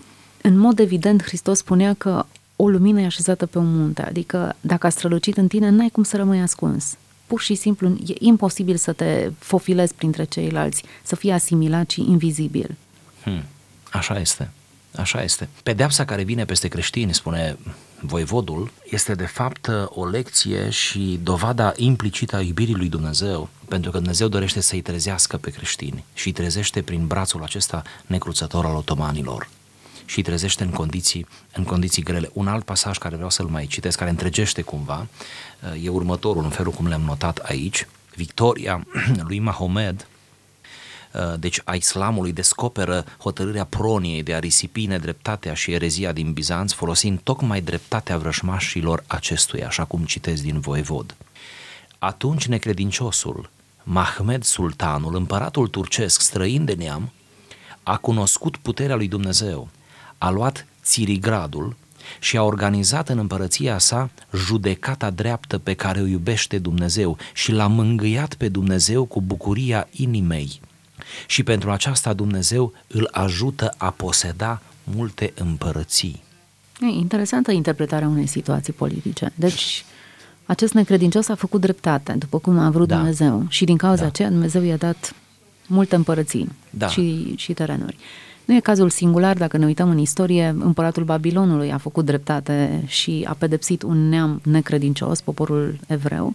în 0.42 0.58
mod 0.58 0.78
evident, 0.78 1.22
Hristos 1.22 1.58
spunea 1.58 1.94
că 1.94 2.24
o 2.64 2.68
lumină 2.68 3.00
e 3.00 3.04
așezată 3.04 3.46
pe 3.46 3.58
un 3.58 3.76
munte, 3.76 4.02
adică 4.02 4.56
dacă 4.60 4.86
a 4.86 4.90
strălucit 4.90 5.36
în 5.36 5.48
tine, 5.48 5.68
n-ai 5.68 5.88
cum 5.88 6.02
să 6.02 6.16
rămâi 6.16 6.40
ascuns. 6.40 6.96
Pur 7.26 7.40
și 7.40 7.54
simplu 7.54 7.88
e 7.88 8.14
imposibil 8.18 8.76
să 8.76 8.92
te 8.92 9.30
fofilezi 9.38 9.94
printre 9.94 10.24
ceilalți, 10.24 10.82
să 11.02 11.16
fii 11.16 11.30
asimilat 11.30 11.90
și 11.90 12.00
invizibil. 12.00 12.76
Hmm. 13.22 13.42
Așa 13.90 14.18
este. 14.18 14.50
Așa 14.96 15.22
este. 15.22 15.48
Pedeapsa 15.62 16.04
care 16.04 16.22
vine 16.22 16.44
peste 16.44 16.68
creștini, 16.68 17.14
spune 17.14 17.56
voivodul, 18.00 18.72
este 18.90 19.14
de 19.14 19.26
fapt 19.26 19.70
o 19.88 20.06
lecție 20.06 20.70
și 20.70 21.20
dovada 21.22 21.72
implicită 21.76 22.36
a 22.36 22.40
iubirii 22.40 22.74
lui 22.74 22.88
Dumnezeu, 22.88 23.48
pentru 23.68 23.90
că 23.90 23.96
Dumnezeu 23.96 24.28
dorește 24.28 24.60
să-i 24.60 24.80
trezească 24.80 25.36
pe 25.36 25.50
creștini 25.50 26.04
și 26.14 26.26
îi 26.26 26.32
trezește 26.32 26.82
prin 26.82 27.06
brațul 27.06 27.42
acesta 27.42 27.82
necruțător 28.06 28.64
al 28.64 28.74
otomanilor 28.74 29.48
și 30.12 30.18
îi 30.18 30.24
trezește 30.24 30.64
în 30.64 30.70
condiții, 30.70 31.26
în 31.52 31.64
condiții 31.64 32.02
grele. 32.02 32.30
Un 32.32 32.48
alt 32.48 32.64
pasaj 32.64 32.98
care 32.98 33.14
vreau 33.14 33.30
să-l 33.30 33.46
mai 33.46 33.66
citesc, 33.66 33.98
care 33.98 34.10
întregește 34.10 34.62
cumva, 34.62 35.06
e 35.82 35.88
următorul, 35.88 36.44
în 36.44 36.50
felul 36.50 36.72
cum 36.72 36.86
le-am 36.86 37.00
notat 37.00 37.38
aici. 37.38 37.86
Victoria 38.14 38.86
lui 39.28 39.38
Mahomed, 39.38 40.06
deci 41.38 41.60
a 41.64 41.74
islamului 41.74 42.32
descoperă 42.32 43.04
hotărârea 43.18 43.64
proniei 43.64 44.22
de 44.22 44.34
a 44.34 44.38
risipi 44.38 44.86
nedreptatea 44.86 45.54
și 45.54 45.72
erezia 45.72 46.12
din 46.12 46.32
Bizanț 46.32 46.72
folosind 46.72 47.20
tocmai 47.20 47.60
dreptatea 47.60 48.18
vrășmașilor 48.18 49.04
acestuia, 49.06 49.66
așa 49.66 49.84
cum 49.84 50.04
citesc 50.04 50.42
din 50.42 50.60
voievod. 50.60 51.16
Atunci 51.98 52.46
necredinciosul, 52.46 53.50
Mahmed 53.82 54.42
Sultanul, 54.42 55.14
împăratul 55.14 55.68
turcesc 55.68 56.20
străin 56.20 56.64
de 56.64 56.72
neam, 56.72 57.12
a 57.82 57.96
cunoscut 57.96 58.56
puterea 58.56 58.96
lui 58.96 59.08
Dumnezeu 59.08 59.68
a 60.22 60.30
luat 60.30 60.66
Țirigradul 60.82 61.76
și 62.20 62.36
a 62.36 62.42
organizat 62.42 63.08
în 63.08 63.18
împărăția 63.18 63.78
sa 63.78 64.10
judecata 64.34 65.10
dreaptă 65.10 65.58
pe 65.58 65.74
care 65.74 66.00
o 66.00 66.06
iubește 66.06 66.58
Dumnezeu 66.58 67.16
și 67.34 67.52
l-a 67.52 67.66
mângâiat 67.66 68.34
pe 68.34 68.48
Dumnezeu 68.48 69.04
cu 69.04 69.20
bucuria 69.20 69.88
inimei. 69.90 70.60
Și 71.26 71.42
pentru 71.42 71.70
aceasta 71.70 72.12
Dumnezeu 72.12 72.72
îl 72.86 73.08
ajută 73.12 73.74
a 73.76 73.90
poseda 73.90 74.62
multe 74.84 75.32
împărății. 75.34 76.22
E 76.80 76.86
interesantă 76.86 77.50
interpretarea 77.50 78.08
unei 78.08 78.26
situații 78.26 78.72
politice. 78.72 79.32
Deci, 79.34 79.84
acest 80.46 80.72
necredincios 80.72 81.28
a 81.28 81.34
făcut 81.34 81.60
dreptate, 81.60 82.12
după 82.12 82.38
cum 82.38 82.58
a 82.58 82.70
vrut 82.70 82.88
da. 82.88 82.96
Dumnezeu. 82.96 83.46
Și 83.48 83.64
din 83.64 83.76
cauza 83.76 84.00
da. 84.00 84.06
aceea 84.06 84.28
Dumnezeu 84.28 84.62
i-a 84.62 84.76
dat 84.76 85.14
multe 85.66 85.94
împărății 85.94 86.48
da. 86.70 86.88
și, 86.88 87.34
și 87.36 87.52
terenuri. 87.52 87.96
Nu 88.52 88.58
e 88.58 88.60
cazul 88.60 88.90
singular, 88.90 89.36
dacă 89.36 89.56
ne 89.56 89.64
uităm 89.64 89.90
în 89.90 89.98
istorie, 89.98 90.56
împăratul 90.58 91.04
Babilonului 91.04 91.72
a 91.72 91.78
făcut 91.78 92.04
dreptate 92.04 92.82
și 92.86 93.24
a 93.28 93.34
pedepsit 93.38 93.82
un 93.82 94.08
neam 94.08 94.40
necredincios, 94.44 95.20
poporul 95.20 95.78
evreu. 95.86 96.34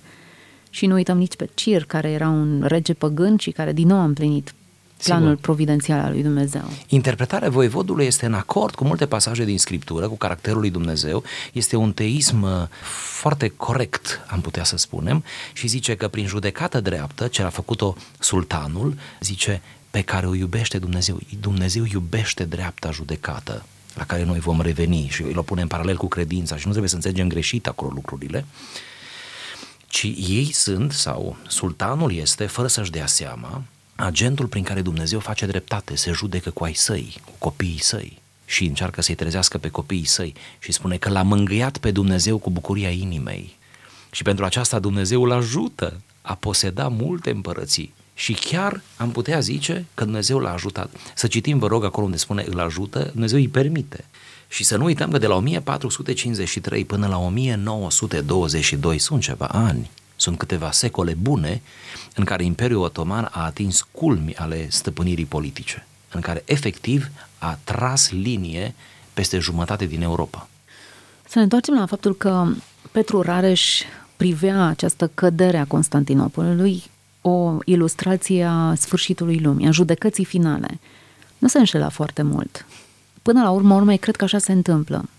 Și 0.70 0.86
nu 0.86 0.94
uităm 0.94 1.18
nici 1.18 1.36
pe 1.36 1.50
Cir, 1.54 1.86
care 1.86 2.10
era 2.10 2.30
un 2.30 2.64
rege 2.68 2.94
păgân 2.94 3.38
și 3.38 3.52
care 3.52 3.74
din 3.74 3.88
nou 3.88 3.98
a 3.98 4.04
împlinit 4.04 4.54
planul 5.04 5.28
Sigur. 5.28 5.42
providențial 5.42 6.00
al 6.00 6.12
lui 6.12 6.22
Dumnezeu. 6.22 6.70
Interpretarea 6.88 7.50
voievodului 7.50 8.06
este 8.06 8.26
în 8.26 8.34
acord 8.34 8.76
cu 8.76 8.84
multe 8.84 9.06
pasaje 9.06 9.44
din 9.44 9.58
Scriptură, 9.58 10.08
cu 10.08 10.16
caracterul 10.16 10.60
lui 10.60 10.70
Dumnezeu. 10.70 11.24
Este 11.54 11.76
un 11.76 11.92
teism 11.92 12.42
uh, 12.42 12.50
foarte 13.20 13.54
corect, 13.58 14.26
am 14.28 14.42
putea 14.42 14.64
să 14.64 14.78
spunem, 14.78 15.24
și 15.54 15.68
zice 15.68 15.96
că 15.96 16.08
prin 16.08 16.28
judecată 16.28 16.80
dreaptă, 16.82 17.28
ce 17.28 17.42
a 17.42 17.50
făcut-o 17.50 17.96
sultanul, 18.20 18.94
zice, 19.20 19.62
pe 19.98 20.04
care 20.04 20.27
o 20.27 20.34
iubește 20.34 20.77
Dumnezeu. 20.77 21.20
Dumnezeu 21.39 21.84
iubește 21.92 22.46
dreapta 22.46 22.92
judecată, 22.92 23.66
la 23.96 24.06
care 24.06 24.24
noi 24.24 24.39
vom 24.39 24.62
reveni 24.62 25.08
și 25.10 25.22
îl 25.22 25.44
punem 25.44 25.63
în 25.63 25.70
paralel 25.70 25.98
cu 25.98 26.08
credința 26.08 26.56
și 26.56 26.63
nu 26.63 26.70
trebuie 26.70 26.89
să 26.89 26.96
înțelegem 26.96 27.27
greșit 27.27 27.68
acolo 27.68 27.92
lucrurile, 27.94 28.46
ci 29.88 30.04
ei 30.04 30.51
sunt, 30.54 30.92
sau 30.92 31.38
sultanul 31.48 32.13
este, 32.13 32.46
fără 32.46 32.68
să-și 32.68 32.92
dea 32.92 33.06
seama, 33.06 33.63
agentul 33.96 34.46
prin 34.46 34.63
care 34.63 34.82
Dumnezeu 34.82 35.20
face 35.20 35.46
dreptate, 35.46 35.96
se 35.96 36.12
judecă 36.12 36.50
cu 36.50 36.63
ai 36.63 36.74
săi, 36.74 37.16
cu 37.25 37.32
copiii 37.38 37.82
săi 37.82 38.22
și 38.46 38.66
încearcă 38.66 39.01
să-i 39.01 39.16
trezească 39.16 39.58
pe 39.58 39.70
copiii 39.70 40.06
săi 40.06 40.34
și 40.60 40.72
spune 40.72 40.98
că 40.98 41.10
l-a 41.10 41.24
mângâiat 41.24 41.77
pe 41.77 41.92
Dumnezeu 41.92 42.38
cu 42.38 42.50
bucuria 42.50 42.89
inimei. 42.89 43.58
Și 44.12 44.24
pentru 44.24 44.46
aceasta 44.46 44.80
Dumnezeu 44.80 45.24
îl 45.24 45.32
ajută 45.32 46.01
a 46.22 46.36
poseda 46.36 46.88
multe 46.88 47.30
împărății 47.30 47.94
și 48.18 48.34
chiar 48.34 48.82
am 48.96 49.12
putea 49.12 49.40
zice 49.40 49.86
că 49.94 50.04
Dumnezeu 50.04 50.40
l-a 50.40 50.54
ajutat. 50.54 50.90
Să 51.16 51.28
citim, 51.28 51.60
vă 51.60 51.68
rog, 51.68 51.84
acolo 51.84 52.06
unde 52.06 52.18
spune 52.18 52.46
îl 52.50 52.60
ajută, 52.60 53.10
Dumnezeu 53.12 53.38
îi 53.38 53.48
permite. 53.48 54.06
Și 54.48 54.64
să 54.64 54.78
nu 54.78 54.84
uităm 54.84 55.12
că 55.12 55.18
de 55.18 55.28
la 55.28 55.36
1453 55.36 56.86
până 56.86 57.08
la 57.08 57.18
1922 57.18 58.98
sunt 58.98 59.22
ceva 59.22 59.46
ani, 59.46 59.90
sunt 60.16 60.38
câteva 60.38 60.72
secole 60.72 61.14
bune 61.14 61.62
în 62.16 62.24
care 62.24 62.44
Imperiul 62.44 62.84
Otoman 62.84 63.30
a 63.32 63.44
atins 63.44 63.88
culmi 63.92 64.36
ale 64.36 64.70
stăpânirii 64.70 65.26
politice, 65.26 65.88
în 66.12 66.22
care 66.22 66.44
efectiv 66.46 67.10
a 67.38 67.60
tras 67.64 68.12
linie 68.12 68.76
peste 69.14 69.40
jumătate 69.40 69.86
din 69.86 70.02
Europa. 70.02 70.50
Să 71.28 71.38
ne 71.38 71.44
întoarcem 71.44 71.74
la 71.74 71.86
faptul 71.86 72.16
că 72.16 72.48
Petru 72.92 73.22
Rareș 73.22 73.82
privea 74.16 74.66
această 74.66 75.12
cădere 75.14 75.58
a 75.58 75.66
Constantinopolului 75.66 76.84
o 77.28 77.58
ilustrație 77.66 78.44
a 78.44 78.74
sfârșitului 78.76 79.40
lumii, 79.40 79.68
a 79.68 79.72
judecății 79.72 80.26
finale. 80.26 80.80
Nu 81.38 81.48
se 81.48 81.58
înșela 81.58 81.90
foarte 81.90 82.22
mult. 82.22 82.66
Până 83.22 83.42
la 83.42 83.50
urmă, 83.50 83.76
urmei, 83.76 83.98
cred 83.98 84.16
că 84.16 84.24
așa 84.24 84.38
se 84.38 84.52
întâmplă. 84.52 85.10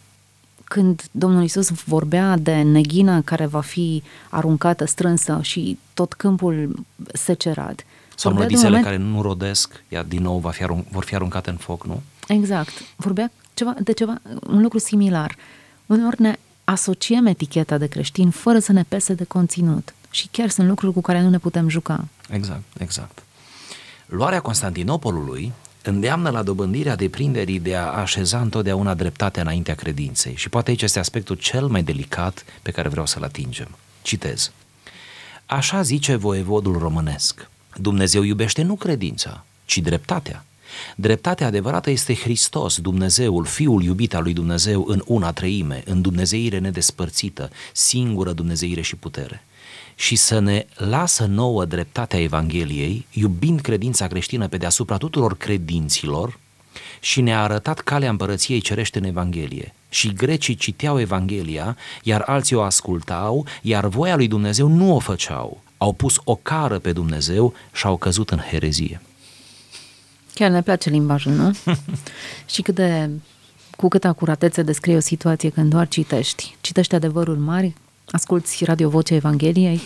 Când 0.65 1.03
Domnul 1.11 1.43
Isus 1.43 1.71
vorbea 1.71 2.37
de 2.37 2.55
neghina 2.55 3.21
care 3.21 3.47
va 3.47 3.61
fi 3.61 4.03
aruncată, 4.29 4.85
strânsă 4.85 5.39
și 5.43 5.79
tot 5.95 6.13
câmpul 6.13 6.85
secerat, 7.13 7.85
sau 8.15 8.33
mlădițele 8.33 8.69
moment... 8.69 8.85
care 8.85 8.97
nu 8.97 9.23
rodesc, 9.23 9.83
ea 9.89 10.03
din 10.03 10.23
nou 10.23 10.39
va 10.39 10.51
fi 10.51 10.63
arun- 10.63 10.91
vor 10.91 11.05
fi 11.05 11.15
aruncate 11.15 11.51
în 11.51 11.57
foc, 11.57 11.87
nu? 11.87 12.03
Exact. 12.29 12.73
Vorbea 12.97 13.31
ceva, 13.55 13.75
de 13.83 13.93
ceva, 13.93 14.21
un 14.47 14.63
lucru 14.63 14.79
similar. 14.79 15.37
Uneori 15.87 16.21
ne 16.21 16.39
asociem 16.65 17.27
eticheta 17.27 17.79
de 17.79 17.87
creștin 17.87 18.31
fără 18.31 18.59
să 18.59 18.73
ne 18.73 18.85
pese 18.89 19.15
de 19.15 19.25
conținut. 19.25 19.95
Și 20.11 20.29
chiar 20.31 20.51
sunt 20.51 20.69
lucruri 20.69 20.93
cu 20.93 21.01
care 21.01 21.21
nu 21.21 21.31
ne 21.31 21.39
putem 21.39 21.69
juca. 21.69 22.09
Exact, 22.31 22.63
exact. 22.79 23.23
Luarea 24.07 24.41
Constantinopolului 24.41 25.53
îndeamnă 25.83 26.31
la 26.31 26.43
dobândirea 26.43 26.97
deprinderii 26.97 27.61
de 27.61 27.77
a 27.77 27.87
așeza 27.87 28.41
întotdeauna 28.41 28.95
dreptatea 28.95 29.43
înaintea 29.43 29.75
credinței. 29.75 30.37
Și 30.37 30.49
poate 30.49 30.71
aici 30.71 30.83
este 30.83 30.99
aspectul 30.99 31.37
cel 31.37 31.67
mai 31.67 31.83
delicat 31.83 32.45
pe 32.63 32.71
care 32.71 32.89
vreau 32.89 33.07
să-l 33.07 33.23
atingem. 33.23 33.69
Citez. 34.03 34.53
Așa 35.47 35.83
zice 35.83 36.15
voievodul 36.15 36.79
românesc. 36.79 37.49
Dumnezeu 37.77 38.23
iubește 38.23 38.63
nu 38.63 38.75
credința, 38.75 39.45
ci 39.65 39.79
dreptatea. 39.79 40.45
Dreptatea 40.97 41.47
adevărată 41.47 41.91
este 41.91 42.15
Hristos, 42.15 42.79
Dumnezeul, 42.79 43.45
Fiul 43.45 43.83
iubit 43.83 44.15
al 44.15 44.23
lui 44.23 44.33
Dumnezeu 44.33 44.85
în 44.87 45.03
una 45.07 45.33
treime, 45.33 45.83
în 45.85 46.01
dumnezeire 46.01 46.59
nedespărțită, 46.59 47.51
singură 47.73 48.33
dumnezeire 48.33 48.81
și 48.81 48.97
putere 48.97 49.43
și 49.99 50.17
să 50.17 50.39
ne 50.39 50.67
lasă 50.75 51.25
nouă 51.25 51.65
dreptatea 51.65 52.21
Evangheliei, 52.21 53.07
iubind 53.13 53.61
credința 53.61 54.07
creștină 54.07 54.49
pe 54.49 54.57
deasupra 54.57 54.97
tuturor 54.97 55.37
credinților, 55.37 56.39
și 57.01 57.21
ne-a 57.21 57.43
arătat 57.43 57.81
calea 57.81 58.11
împărăției 58.11 58.61
cerește 58.61 58.99
în 58.99 59.05
Evanghelie. 59.05 59.75
Și 59.89 60.13
grecii 60.13 60.55
citeau 60.55 61.01
Evanghelia, 61.01 61.77
iar 62.03 62.23
alții 62.27 62.57
o 62.57 62.63
ascultau, 62.63 63.47
iar 63.63 63.87
voia 63.87 64.17
lui 64.17 64.29
Dumnezeu 64.29 64.69
nu 64.69 64.95
o 64.95 64.99
făceau. 64.99 65.61
Au 65.77 65.93
pus 65.93 66.21
o 66.25 66.35
cară 66.35 66.79
pe 66.79 66.93
Dumnezeu 66.93 67.55
și 67.73 67.87
au 67.87 67.97
căzut 67.97 68.31
în 68.31 68.39
herezie. 68.39 69.01
Chiar 70.35 70.51
ne 70.51 70.63
place 70.63 70.91
limbajul, 70.91 71.33
nu? 71.33 71.57
și 72.53 72.63
cât 72.63 72.75
de, 72.75 73.11
cu 73.77 73.89
câtă 73.89 74.07
acuratețe 74.07 74.63
descrie 74.63 74.97
o 74.97 75.01
situație 75.01 75.49
când 75.49 75.71
doar 75.71 75.89
citești. 75.89 76.57
Citești 76.61 76.95
adevărul 76.95 77.37
mari, 77.37 77.75
asculți 78.11 78.65
Radio 78.65 78.89
Vocea 78.89 79.15
Evangheliei, 79.15 79.81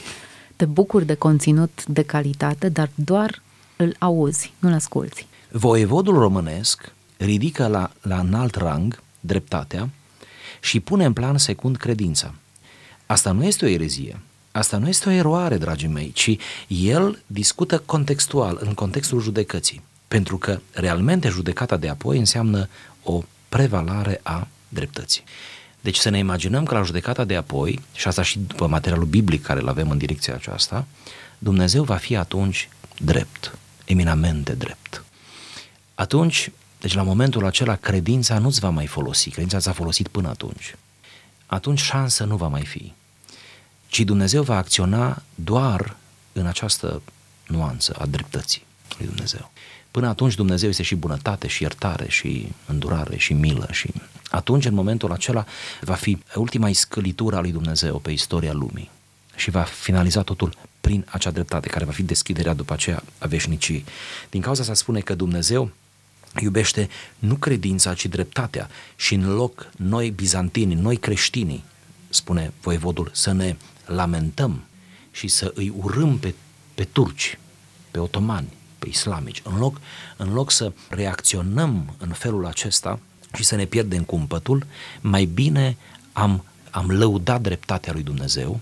te 0.57 0.65
bucuri 0.65 1.07
de 1.07 1.15
conținut 1.15 1.85
de 1.87 2.03
calitate, 2.03 2.69
dar 2.69 2.91
doar 2.95 3.43
îl 3.77 3.97
auzi, 3.99 4.53
nu-l 4.59 4.73
asculți. 4.73 5.27
Voievodul 5.51 6.19
românesc 6.19 6.93
ridică 7.17 7.67
la, 7.67 7.91
la 8.03 8.19
înalt 8.19 8.55
rang 8.55 9.03
dreptatea 9.21 9.91
și 10.61 10.81
pune 10.81 11.05
în 11.05 11.13
plan 11.13 11.39
secund 11.39 11.77
credința. 11.77 12.35
Asta 13.07 13.33
nu 13.33 13.45
este 13.45 13.65
o 13.65 13.69
erezie, 13.69 14.21
asta 14.53 14.77
nu 14.77 14.89
este 14.89 15.09
o 15.09 15.13
eroare, 15.13 15.57
dragii 15.57 15.89
mei, 15.89 16.13
ci 16.13 16.37
el 16.67 17.23
discută 17.27 17.83
contextual, 17.87 18.59
în 18.61 18.75
contextul 18.75 19.21
judecății. 19.21 19.83
Pentru 20.09 20.37
că 20.37 20.61
realmente 20.73 21.29
judecata 21.29 21.77
de 21.77 21.89
apoi 21.89 22.19
înseamnă 22.19 22.69
o 23.03 23.23
prevalare 23.49 24.21
a 24.23 24.49
dreptății. 24.69 25.23
Deci 25.83 25.97
să 25.97 26.09
ne 26.09 26.19
imaginăm 26.19 26.65
că 26.65 26.75
la 26.75 26.83
judecata 26.83 27.25
de 27.25 27.37
apoi, 27.37 27.81
și 27.95 28.09
asta 28.09 28.23
și 28.23 28.39
după 28.39 28.67
materialul 28.67 29.05
biblic 29.05 29.43
care 29.43 29.61
îl 29.61 29.69
avem 29.69 29.91
în 29.91 29.99
direcția 29.99 30.35
aceasta, 30.35 30.87
Dumnezeu 31.39 31.83
va 31.85 31.97
fi 31.97 32.17
atunci 32.17 32.69
drept, 32.99 33.59
eminamente 33.85 34.55
drept. 34.55 35.05
Atunci, 35.95 36.51
deci 36.81 36.95
la 36.95 37.03
momentul 37.03 37.45
acela, 37.45 37.77
credința 37.77 38.39
nu-ți 38.39 38.61
va 38.61 38.69
mai 38.69 38.87
folosi, 38.87 39.31
credința 39.31 39.59
ți-a 39.59 39.73
folosit 39.73 40.09
până 40.09 40.29
atunci. 40.29 40.75
Atunci 41.47 41.81
șansă 41.81 42.25
nu 42.25 42.37
va 42.37 42.49
mai 42.49 42.65
fi, 42.65 42.93
ci 43.87 44.01
Dumnezeu 44.01 44.43
va 44.43 44.57
acționa 44.57 45.23
doar 45.35 45.97
în 46.33 46.47
această 46.47 47.03
nuanță 47.47 47.95
a 47.99 48.07
dreptății 48.07 48.65
lui 48.99 49.07
Dumnezeu. 49.07 49.51
Până 49.91 50.09
atunci 50.09 50.35
Dumnezeu 50.35 50.69
este 50.69 50.83
și 50.83 50.95
bunătate, 50.95 51.49
și 51.49 51.63
iertare, 51.63 52.09
și 52.09 52.49
îndurare, 52.67 53.17
și 53.17 53.33
milă, 53.33 53.69
și 53.71 53.91
atunci, 54.33 54.65
în 54.65 54.75
momentul 54.75 55.13
acela, 55.13 55.45
va 55.81 55.95
fi 55.95 56.19
ultima 56.35 56.69
iscălitură 56.69 57.37
a 57.37 57.41
lui 57.41 57.53
Dumnezeu 57.53 57.99
pe 57.99 58.11
istoria 58.11 58.53
lumii 58.53 58.91
și 59.37 59.51
va 59.51 59.63
finaliza 59.63 60.23
totul 60.23 60.57
prin 60.81 61.07
acea 61.11 61.31
dreptate, 61.31 61.69
care 61.69 61.85
va 61.85 61.93
fi 61.93 62.03
deschiderea 62.03 62.55
după 62.55 62.73
aceea 62.73 63.03
a 63.19 63.27
veșnicii. 63.27 63.85
Din 64.31 64.41
cauza 64.41 64.61
asta 64.61 64.75
spune 64.75 65.01
că 65.01 65.15
Dumnezeu 65.15 65.71
iubește 66.41 66.89
nu 67.19 67.35
credința, 67.35 67.95
ci 67.95 68.07
dreptatea 68.07 68.69
și 68.97 69.15
în 69.15 69.35
loc 69.35 69.71
noi 69.77 70.11
bizantini, 70.11 70.75
noi 70.75 70.97
creștinii, 70.97 71.65
spune 72.09 72.53
voievodul, 72.63 73.11
să 73.15 73.33
ne 73.33 73.57
lamentăm 73.87 74.63
și 75.11 75.29
să 75.29 75.53
îi 75.55 75.73
urâm 75.77 76.19
pe, 76.19 76.35
pe 76.75 76.85
turci, 76.85 77.39
pe 77.91 77.99
otomani, 77.99 78.53
pe 78.79 78.89
islamici, 78.89 79.43
în 79.45 79.59
loc, 79.59 79.81
în 80.17 80.33
loc 80.33 80.51
să 80.51 80.73
reacționăm 80.89 81.95
în 81.99 82.09
felul 82.09 82.47
acesta, 82.47 82.99
și 83.35 83.45
să 83.45 83.57
ne 83.57 83.65
pierdem 83.65 84.03
cumpătul, 84.03 84.67
mai 85.01 85.25
bine 85.25 85.77
am, 86.13 86.45
am 86.71 86.91
lăudat 86.91 87.41
dreptatea 87.41 87.93
lui 87.93 88.03
Dumnezeu 88.03 88.61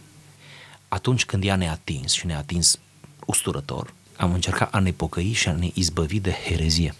atunci 0.89 1.25
când 1.25 1.45
ea 1.45 1.57
ne-a 1.57 1.71
atins 1.71 2.13
și 2.13 2.27
ne-a 2.27 2.39
atins 2.39 2.79
usturător, 3.27 3.95
am 4.17 4.33
încercat 4.33 4.75
a 4.75 4.79
ne 4.79 4.91
pocăi 4.91 5.33
și 5.33 5.49
a 5.49 5.53
ne 5.53 5.71
izbăvi 5.75 6.21
de 6.21 6.35
herezie, 6.45 6.95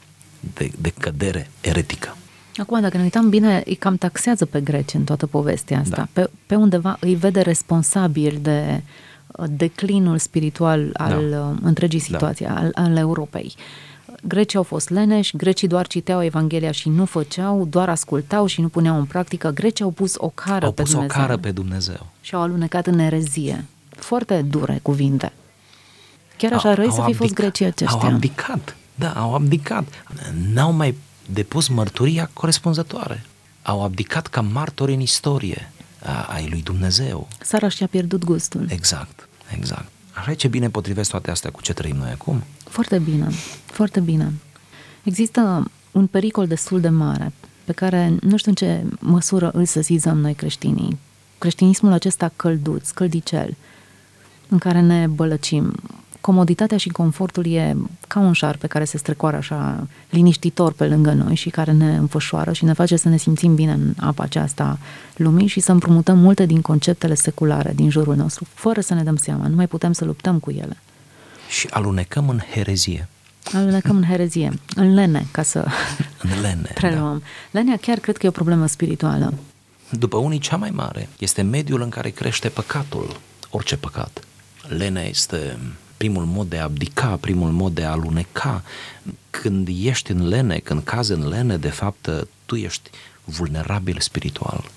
de, 0.55 0.71
de 0.81 0.93
cădere 0.99 1.51
eretică. 1.61 2.17
Acum, 2.57 2.81
dacă 2.81 2.97
ne 2.97 3.03
uităm 3.03 3.29
bine, 3.29 3.63
îi 3.67 3.75
cam 3.75 3.97
taxează 3.97 4.45
pe 4.45 4.61
greci 4.61 4.95
în 4.95 5.05
toată 5.05 5.27
povestea 5.27 5.79
asta. 5.79 5.97
Da. 5.97 6.09
Pe, 6.13 6.31
pe 6.47 6.55
undeva 6.55 6.97
îi 7.01 7.15
vede 7.15 7.41
responsabil 7.41 8.39
de 8.43 8.83
uh, 9.27 9.45
declinul 9.51 10.19
spiritual 10.19 10.91
al 10.93 11.31
da. 11.31 11.41
Uh, 11.41 11.57
întregii 11.63 11.99
da. 11.99 12.05
situații, 12.05 12.47
da. 12.47 12.55
al, 12.55 12.71
al 12.75 12.97
Europei. 12.97 13.55
Uh, 13.57 13.90
grecii 14.23 14.59
au 14.59 14.65
fost 14.65 14.89
leneși, 14.91 15.37
grecii 15.37 15.69
doar 15.69 15.87
citeau 15.87 16.25
Evanghelia 16.25 16.71
și 16.71 16.89
nu 16.89 17.05
făceau, 17.05 17.67
doar 17.67 17.89
ascultau 17.89 18.47
și 18.47 18.61
nu 18.61 18.69
puneau 18.69 18.99
în 18.99 19.05
practică. 19.05 19.51
Grecii 19.51 19.85
au 19.85 19.91
pus 19.91 20.15
o 20.17 20.29
cară 20.29 20.65
au 20.65 20.73
pe 20.73 20.83
pus 20.83 20.91
Dumnezeu. 20.91 21.19
o 21.19 21.21
cară 21.21 21.37
pe 21.37 21.51
Dumnezeu. 21.51 22.07
Și 22.21 22.35
au 22.35 22.41
alunecat 22.41 22.87
în 22.87 22.99
erezie. 22.99 23.65
Foarte 23.89 24.43
dure 24.43 24.79
cuvinte. 24.83 25.33
Chiar 26.37 26.53
așa 26.53 26.75
răi 26.75 26.93
să 26.93 27.03
fi 27.07 27.13
fost 27.13 27.35
grecii 27.35 27.65
aceștia. 27.65 27.99
Au 27.99 28.09
abdicat, 28.09 28.77
da, 28.95 29.13
au 29.13 29.35
abdicat. 29.35 29.85
N-au 30.53 30.73
mai 30.73 30.95
depus 31.27 31.69
mărturia 31.69 32.31
corespunzătoare. 32.33 33.25
Au 33.63 33.83
abdicat 33.85 34.27
ca 34.27 34.41
martori 34.41 34.95
în 34.95 35.01
istorie 35.01 35.73
a, 36.03 36.23
ai 36.23 36.49
lui 36.51 36.63
Dumnezeu. 36.63 37.29
Sara 37.41 37.69
și-a 37.69 37.87
pierdut 37.87 38.25
gustul. 38.25 38.67
Exact, 38.69 39.29
exact. 39.57 39.89
Așa 40.21 40.35
ce 40.35 40.49
bine 40.49 40.71
potrivesc 40.71 41.11
toate 41.11 41.31
astea 41.31 41.51
cu 41.51 41.63
ce 41.63 41.73
trăim 41.73 41.97
noi 41.97 42.11
acum? 42.11 42.43
Foarte 42.65 42.99
bine, 42.99 43.29
foarte 43.65 44.01
bine. 44.01 44.33
Există 45.03 45.71
un 45.91 46.07
pericol 46.07 46.47
destul 46.47 46.81
de 46.81 46.89
mare 46.89 47.33
pe 47.65 47.73
care 47.73 48.15
nu 48.21 48.37
știu 48.37 48.51
în 48.51 48.57
ce 48.57 48.85
măsură 48.99 49.51
îl 49.51 49.65
sesizăm 49.65 50.19
noi 50.19 50.35
creștinii. 50.35 50.99
Creștinismul 51.39 51.93
acesta 51.93 52.33
călduț, 52.37 52.91
căldicel, 52.91 53.57
în 54.49 54.59
care 54.59 54.81
ne 54.81 55.07
bălăcim 55.07 55.75
comoditatea 56.31 56.77
și 56.77 56.89
confortul 56.89 57.47
e 57.47 57.77
ca 58.09 58.21
un 58.21 58.33
șar 58.33 58.57
pe 58.57 58.67
care 58.67 58.85
se 58.85 58.99
strecoară 58.99 59.37
așa 59.37 59.87
liniștitor 60.11 60.73
pe 60.73 60.87
lângă 60.87 61.13
noi 61.13 61.35
și 61.35 61.51
care 61.51 61.73
ne 61.73 61.97
înfășoară 61.97 62.53
și 62.53 62.65
ne 62.65 62.73
face 62.73 62.97
să 62.97 63.09
ne 63.09 63.17
simțim 63.17 63.55
bine 63.55 63.73
în 63.73 63.95
apa 63.99 64.23
aceasta 64.23 64.79
lumii 65.17 65.47
și 65.47 65.61
să 65.61 65.73
împrumutăm 65.73 66.19
multe 66.19 66.47
din 66.47 66.61
conceptele 66.61 67.15
seculare 67.15 67.73
din 67.75 67.91
jurul 67.91 68.17
nostru, 68.17 68.47
fără 68.55 68.81
să 68.81 68.95
ne 68.95 69.03
dăm 69.03 69.17
seama, 69.17 69.47
nu 69.47 69.55
mai 69.57 69.67
putem 69.67 69.93
să 69.93 70.05
luptăm 70.05 70.39
cu 70.39 70.51
ele. 70.51 70.77
Și 71.49 71.67
alunecăm 71.71 72.29
în 72.29 72.41
herezie. 72.51 73.09
Alunecăm 73.53 73.97
în 73.97 74.05
herezie, 74.05 74.53
în 74.75 74.95
lene, 74.95 75.27
ca 75.31 75.43
să 75.43 75.67
în 76.23 76.41
lene, 76.41 76.71
preluăm. 76.75 77.19
Da. 77.19 77.59
Lenea 77.61 77.77
chiar 77.81 77.99
cred 77.99 78.17
că 78.17 78.27
e 78.27 78.29
o 78.29 78.33
problemă 78.33 78.67
spirituală. 78.67 79.35
După 79.91 80.17
unii, 80.17 80.39
cea 80.39 80.57
mai 80.57 80.71
mare 80.71 81.09
este 81.19 81.43
mediul 81.43 81.83
în 81.83 81.89
care 81.89 82.11
crește 82.11 82.49
păcatul, 82.49 83.21
orice 83.51 83.77
păcat. 83.77 84.25
Lenea 84.69 85.09
este 85.09 85.59
primul 86.01 86.25
mod 86.25 86.49
de 86.49 86.59
a 86.59 86.63
abdica, 86.63 87.17
primul 87.21 87.51
mod 87.51 87.75
de 87.75 87.85
a 87.85 87.91
aluneca. 87.91 88.63
Când 89.31 89.69
ești 89.83 90.11
în 90.11 90.29
lene, 90.29 90.59
când 90.59 90.83
cazi 90.85 91.13
în 91.13 91.29
lene, 91.29 91.57
de 91.57 91.69
fapt, 91.69 92.11
tu 92.45 92.57
ești 92.57 92.91
vulnerabil 93.25 93.97
spiritual. 93.99 94.71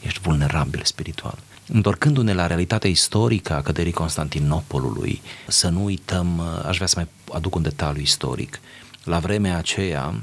Ești 0.00 0.20
vulnerabil 0.20 0.80
spiritual. 0.84 1.38
Întorcându-ne 1.66 2.32
la 2.32 2.46
realitatea 2.46 2.90
istorică 2.90 3.54
a 3.54 3.62
căderii 3.62 3.92
Constantinopolului, 3.92 5.20
să 5.48 5.68
nu 5.68 5.84
uităm, 5.84 6.40
aș 6.66 6.74
vrea 6.74 6.86
să 6.86 6.94
mai 6.96 7.08
aduc 7.32 7.54
un 7.54 7.62
detaliu 7.62 8.02
istoric. 8.02 8.60
La 9.04 9.18
vremea 9.18 9.56
aceea, 9.56 10.14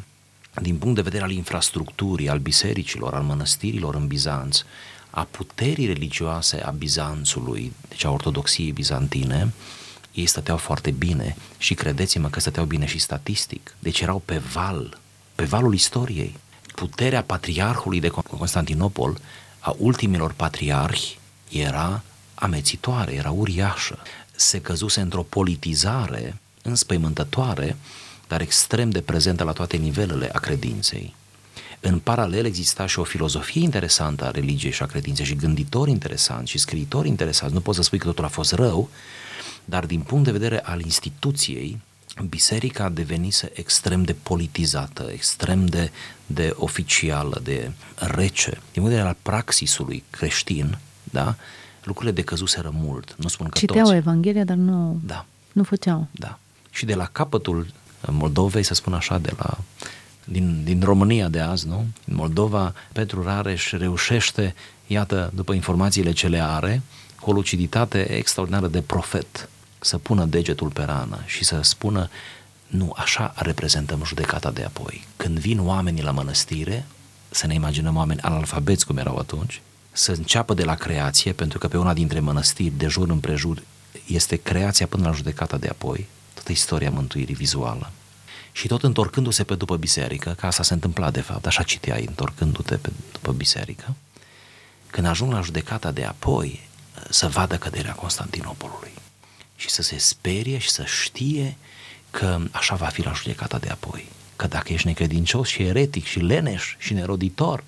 din 0.62 0.76
punct 0.78 0.96
de 0.96 1.02
vedere 1.02 1.24
al 1.24 1.32
infrastructurii, 1.32 2.30
al 2.30 2.40
bisericilor, 2.40 3.14
al 3.14 3.24
mănăstirilor 3.24 3.96
în 3.96 4.08
Bizanț, 4.08 4.62
a 5.10 5.28
puterii 5.32 5.86
religioase 5.86 6.62
a 6.62 6.70
Bizanțului, 6.70 7.74
deci 7.90 8.06
a 8.06 8.12
ortodoxiei 8.12 8.72
bizantine, 8.72 9.54
ei 10.18 10.26
stăteau 10.26 10.58
foarte 10.58 10.92
bine 10.92 11.36
și 11.58 11.74
credeți-mă 11.74 12.30
că 12.30 12.40
stăteau 12.40 12.66
bine 12.66 12.86
și 12.86 13.00
statistic. 13.00 13.76
Deci 13.80 14.00
erau 14.00 14.22
pe 14.26 14.38
val, 14.38 15.00
pe 15.36 15.44
valul 15.44 15.74
istoriei. 15.74 16.36
Puterea 16.76 17.24
patriarhului 17.24 18.00
de 18.00 18.08
Constantinopol, 18.08 19.20
a 19.60 19.76
ultimilor 19.78 20.34
patriarhi, 20.34 21.20
era 21.50 22.04
amețitoare, 22.36 23.14
era 23.14 23.32
uriașă. 23.32 24.00
Se 24.36 24.62
căzuse 24.62 25.02
într-o 25.02 25.24
politizare 25.24 26.36
înspăimântătoare, 26.62 27.78
dar 28.28 28.42
extrem 28.42 28.90
de 28.90 29.02
prezentă 29.02 29.44
la 29.44 29.52
toate 29.52 29.78
nivelele 29.78 30.30
a 30.34 30.40
credinței. 30.40 31.16
În 31.80 32.00
paralel 32.00 32.46
exista 32.46 32.86
și 32.86 33.00
o 33.00 33.04
filozofie 33.04 33.62
interesantă 33.62 34.26
a 34.26 34.32
religiei 34.32 34.72
și 34.72 34.84
a 34.84 34.86
credinței 34.86 35.26
și 35.26 35.36
gânditori 35.36 35.92
interesanți 35.92 36.52
și 36.52 36.58
scriitori 36.58 37.08
interesanți. 37.08 37.54
Nu 37.54 37.62
poți 37.62 37.78
să 37.78 37.84
spui 37.84 37.98
că 37.98 38.06
totul 38.06 38.24
a 38.24 38.28
fost 38.28 38.52
rău, 38.52 38.90
dar 39.70 39.86
din 39.86 40.00
punct 40.00 40.26
de 40.26 40.32
vedere 40.32 40.60
al 40.60 40.82
instituției, 40.82 41.82
biserica 42.30 42.90
devenise 42.90 43.52
extrem 43.54 44.04
de 44.04 44.16
politizată, 44.24 45.10
extrem 45.12 45.66
de, 45.66 45.92
de 46.26 46.54
oficială, 46.56 47.40
de 47.44 47.72
rece. 47.96 48.50
Din 48.50 48.82
punct 48.82 48.90
de 48.90 48.96
vedere 48.96 49.08
al 49.08 49.18
praxisului 49.22 50.04
creștin, 50.10 50.78
da, 51.04 51.36
lucrurile 51.84 52.16
decăzuseră 52.16 52.72
mult. 52.74 53.16
Nu 53.18 53.28
spun 53.28 53.48
că 53.48 53.58
Citeau 53.58 53.86
toți. 53.86 53.96
Evanghelia, 53.96 54.44
dar 54.44 54.58
nu, 54.58 55.00
da. 55.06 55.26
nu 55.52 55.64
făceau. 55.64 56.08
Da. 56.12 56.40
Și 56.70 56.86
de 56.86 56.96
la 56.96 57.10
capătul 57.12 57.68
Moldovei, 58.12 58.64
să 58.64 58.74
spun 58.74 58.94
așa, 58.94 59.18
de 59.18 59.34
la 59.38 59.58
din, 60.24 60.62
din 60.64 60.82
România 60.84 61.28
de 61.28 61.40
azi, 61.40 61.68
nu? 61.68 61.86
În 62.06 62.16
Moldova, 62.16 62.74
Petru 62.92 63.24
Rareș 63.24 63.72
reușește, 63.72 64.56
iată, 64.88 65.32
după 65.36 65.54
informațiile 65.54 66.12
ce 66.12 66.28
le 66.28 66.42
are, 66.42 66.82
cu 67.20 67.30
o 67.30 67.34
luciditate 67.34 68.12
extraordinară 68.12 68.68
de 68.68 68.82
profet, 68.82 69.50
să 69.88 69.98
pună 69.98 70.26
degetul 70.26 70.70
pe 70.70 70.84
rană 70.84 71.20
și 71.26 71.44
să 71.44 71.62
spună 71.62 72.10
nu, 72.68 72.94
așa 72.96 73.34
reprezentăm 73.36 74.04
judecata 74.06 74.52
de 74.52 74.64
apoi. 74.64 75.08
Când 75.16 75.40
vin 75.40 75.68
oamenii 75.68 76.04
la 76.04 76.12
mănăstire, 76.12 76.86
să 77.30 77.48
ne 77.48 77.54
imaginăm 77.54 77.96
oameni 77.96 78.22
analfabeți 78.22 78.86
cum 78.86 78.98
erau 78.98 79.18
atunci, 79.18 79.62
să 79.92 80.12
înceapă 80.12 80.54
de 80.54 80.64
la 80.64 80.76
creație, 80.76 81.32
pentru 81.32 81.58
că 81.58 81.68
pe 81.68 81.78
una 81.78 81.94
dintre 81.94 82.20
mănăstiri, 82.20 82.78
de 82.78 82.88
jur 82.88 83.10
împrejur, 83.10 83.62
este 84.08 84.36
creația 84.36 84.88
până 84.88 85.08
la 85.08 85.16
judecata 85.16 85.58
de 85.58 85.68
apoi, 85.68 86.08
toată 86.34 86.52
istoria 86.52 86.92
mântuirii 86.92 87.36
vizuală. 87.36 87.92
Și 88.52 88.68
tot 88.68 88.84
întorcându-se 88.84 89.44
pe 89.44 89.56
după 89.56 89.78
biserică, 89.78 90.36
că 90.38 90.46
asta 90.46 90.64
se 90.64 90.74
întâmpla 90.74 91.12
de 91.12 91.22
fapt, 91.22 91.46
așa 91.46 91.64
citeai, 91.64 92.06
întorcându-te 92.08 92.76
pe 92.76 92.90
după 93.12 93.32
biserică, 93.32 93.96
când 94.88 95.08
ajung 95.08 95.32
la 95.32 95.42
judecata 95.42 95.92
de 95.92 96.04
apoi, 96.04 96.70
să 97.10 97.28
vadă 97.28 97.58
căderea 97.58 97.94
Constantinopolului 97.94 98.92
și 99.58 99.70
să 99.70 99.82
se 99.82 99.98
sperie 99.98 100.58
și 100.58 100.70
să 100.70 100.84
știe 100.86 101.58
că 102.12 102.40
așa 102.52 102.76
va 102.76 102.86
fi 102.86 103.02
la 103.02 103.14
judecata 103.14 103.58
de 103.58 103.70
apoi. 103.70 104.08
Că 104.36 104.48
dacă 104.48 104.74
ești 104.74 104.88
necredincios 104.88 105.48
și 105.48 105.62
eretic 105.62 106.06
și 106.06 106.20
leneș 106.20 106.76
și 106.78 106.94
neroditor 106.94 107.64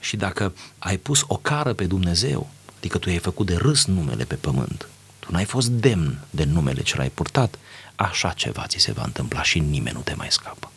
și 0.00 0.16
dacă 0.16 0.54
ai 0.78 0.96
pus 0.96 1.24
o 1.26 1.36
cară 1.36 1.72
pe 1.72 1.84
Dumnezeu, 1.84 2.50
adică 2.76 2.98
tu 2.98 3.08
ai 3.08 3.18
făcut 3.18 3.46
de 3.46 3.56
râs 3.56 3.84
numele 3.84 4.24
pe 4.24 4.34
pământ, 4.34 4.88
tu 5.18 5.32
n-ai 5.32 5.44
fost 5.44 5.68
demn 5.68 6.18
de 6.30 6.44
numele 6.44 6.82
ce 6.82 6.96
l-ai 6.96 7.10
purtat, 7.10 7.58
așa 7.96 8.30
ceva 8.30 8.66
ți 8.66 8.78
se 8.78 8.92
va 8.92 9.02
întâmpla 9.04 9.42
și 9.42 9.58
nimeni 9.58 9.96
nu 9.96 10.02
te 10.02 10.14
mai 10.14 10.30
scapă. 10.30 10.72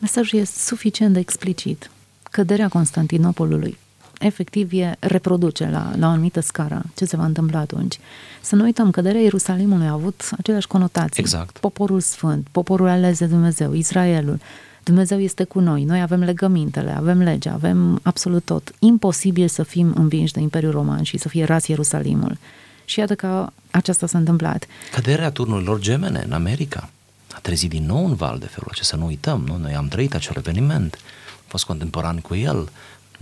Mesajul 0.00 0.38
este 0.38 0.58
suficient 0.58 1.12
de 1.12 1.18
explicit. 1.18 1.90
Căderea 2.30 2.68
Constantinopolului 2.68 3.78
efectiv 4.24 4.72
e 4.72 4.96
reproduce 4.98 5.68
la, 5.68 5.92
la 5.98 6.06
o 6.06 6.10
anumită 6.10 6.40
scară 6.40 6.82
ce 6.94 7.04
se 7.04 7.16
va 7.16 7.24
întâmpla 7.24 7.58
atunci. 7.58 7.98
Să 8.40 8.56
nu 8.56 8.64
uităm, 8.64 8.90
căderea 8.90 9.20
Ierusalimului 9.20 9.86
a 9.86 9.92
avut 9.92 10.30
aceleași 10.38 10.66
conotații. 10.66 11.22
Exact. 11.22 11.58
Poporul 11.58 12.00
sfânt, 12.00 12.46
poporul 12.50 12.88
ales 12.88 13.18
de 13.18 13.26
Dumnezeu, 13.26 13.72
Israelul. 13.72 14.40
Dumnezeu 14.82 15.20
este 15.20 15.44
cu 15.44 15.60
noi, 15.60 15.84
noi 15.84 16.00
avem 16.00 16.22
legămintele, 16.22 16.90
avem 16.90 17.22
legea, 17.22 17.52
avem 17.52 18.00
absolut 18.02 18.44
tot. 18.44 18.72
Imposibil 18.78 19.48
să 19.48 19.62
fim 19.62 19.92
învinși 19.96 20.32
de 20.32 20.40
Imperiul 20.40 20.72
Roman 20.72 21.02
și 21.02 21.18
să 21.18 21.28
fie 21.28 21.44
ras 21.44 21.66
Ierusalimul. 21.66 22.38
Și 22.84 22.98
iată 22.98 23.14
că 23.14 23.48
aceasta 23.70 24.06
s-a 24.06 24.18
întâmplat. 24.18 24.66
Căderea 24.92 25.30
turnurilor 25.30 25.80
gemene 25.80 26.22
în 26.26 26.32
America 26.32 26.90
a 27.32 27.38
trezit 27.42 27.70
din 27.70 27.86
nou 27.86 28.04
un 28.04 28.14
val 28.14 28.38
de 28.38 28.46
felul 28.46 28.68
acesta, 28.70 28.96
să 28.96 29.02
nu 29.02 29.06
uităm, 29.06 29.44
nu? 29.46 29.56
Noi 29.56 29.74
am 29.74 29.88
trăit 29.88 30.14
acel 30.14 30.34
eveniment, 30.36 30.94
am 30.94 31.44
fost 31.46 31.64
contemporan 31.64 32.18
cu 32.18 32.34
el, 32.34 32.68